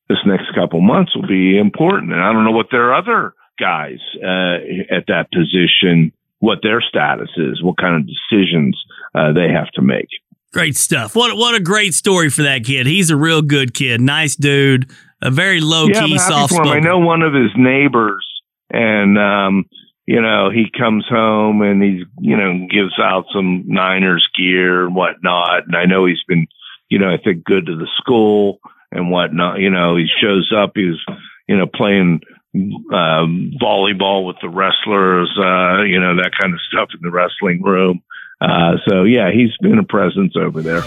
this 0.08 0.18
next 0.26 0.54
couple 0.54 0.80
months 0.80 1.16
will 1.16 1.26
be 1.26 1.58
important. 1.58 2.12
And 2.12 2.20
I 2.20 2.32
don't 2.32 2.44
know 2.44 2.52
what 2.52 2.70
their 2.70 2.94
other 2.94 3.34
guys, 3.58 3.98
uh, 4.22 4.58
at 4.90 5.06
that 5.08 5.28
position, 5.32 6.12
what 6.40 6.58
their 6.62 6.80
status 6.80 7.30
is, 7.36 7.62
what 7.62 7.78
kind 7.78 7.96
of 7.96 8.06
decisions, 8.06 8.78
uh, 9.14 9.32
they 9.32 9.48
have 9.48 9.70
to 9.72 9.82
make. 9.82 10.08
Great 10.52 10.76
stuff. 10.76 11.16
What 11.16 11.34
what 11.38 11.54
a 11.54 11.60
great 11.60 11.94
story 11.94 12.28
for 12.28 12.42
that 12.42 12.64
kid. 12.64 12.86
He's 12.86 13.08
a 13.08 13.16
real 13.16 13.40
good 13.40 13.72
kid. 13.72 14.02
Nice 14.02 14.36
dude. 14.36 14.90
A 15.22 15.30
very 15.30 15.60
low 15.60 15.86
yeah, 15.86 16.04
key, 16.04 16.18
soft 16.18 16.52
I 16.52 16.80
know 16.80 16.98
one 16.98 17.22
of 17.22 17.32
his 17.32 17.52
neighbors, 17.56 18.26
and 18.70 19.16
um, 19.16 19.66
you 20.04 20.20
know 20.20 20.50
he 20.50 20.66
comes 20.76 21.06
home 21.08 21.62
and 21.62 21.80
he 21.80 22.04
you 22.20 22.36
know 22.36 22.66
gives 22.68 22.98
out 22.98 23.26
some 23.32 23.62
Niners 23.66 24.28
gear 24.36 24.84
and 24.84 24.96
whatnot. 24.96 25.66
And 25.66 25.76
I 25.76 25.86
know 25.86 26.06
he's 26.06 26.22
been 26.26 26.48
you 26.88 26.98
know 26.98 27.08
I 27.08 27.18
think 27.22 27.44
good 27.44 27.66
to 27.66 27.76
the 27.76 27.88
school 27.98 28.58
and 28.90 29.12
whatnot. 29.12 29.60
You 29.60 29.70
know 29.70 29.96
he 29.96 30.06
shows 30.20 30.52
up. 30.56 30.72
He's 30.74 30.98
you 31.46 31.56
know 31.56 31.66
playing 31.66 32.22
um, 32.54 33.52
volleyball 33.62 34.26
with 34.26 34.36
the 34.42 34.48
wrestlers. 34.48 35.30
Uh, 35.38 35.82
you 35.82 36.00
know 36.00 36.16
that 36.16 36.32
kind 36.40 36.52
of 36.52 36.60
stuff 36.68 36.88
in 36.94 37.00
the 37.00 37.12
wrestling 37.12 37.62
room. 37.62 38.02
Uh, 38.40 38.78
so 38.88 39.04
yeah, 39.04 39.30
he's 39.32 39.56
been 39.60 39.78
a 39.78 39.84
presence 39.84 40.34
over 40.36 40.62
there. 40.62 40.80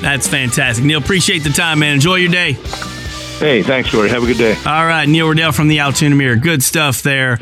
That's 0.00 0.28
fantastic, 0.28 0.84
Neil. 0.84 1.00
Appreciate 1.00 1.40
the 1.40 1.50
time, 1.50 1.80
man. 1.80 1.94
Enjoy 1.94 2.14
your 2.14 2.30
day. 2.30 2.56
Hey, 3.40 3.62
thanks, 3.62 3.90
Cory. 3.90 4.10
Have 4.10 4.22
a 4.22 4.26
good 4.26 4.36
day. 4.36 4.54
All 4.66 4.84
right, 4.86 5.08
Neil 5.08 5.26
Rudel 5.26 5.54
from 5.54 5.68
the 5.68 5.80
Altoona 5.80 6.14
Mirror. 6.14 6.36
Good 6.36 6.62
stuff 6.62 7.00
there. 7.00 7.38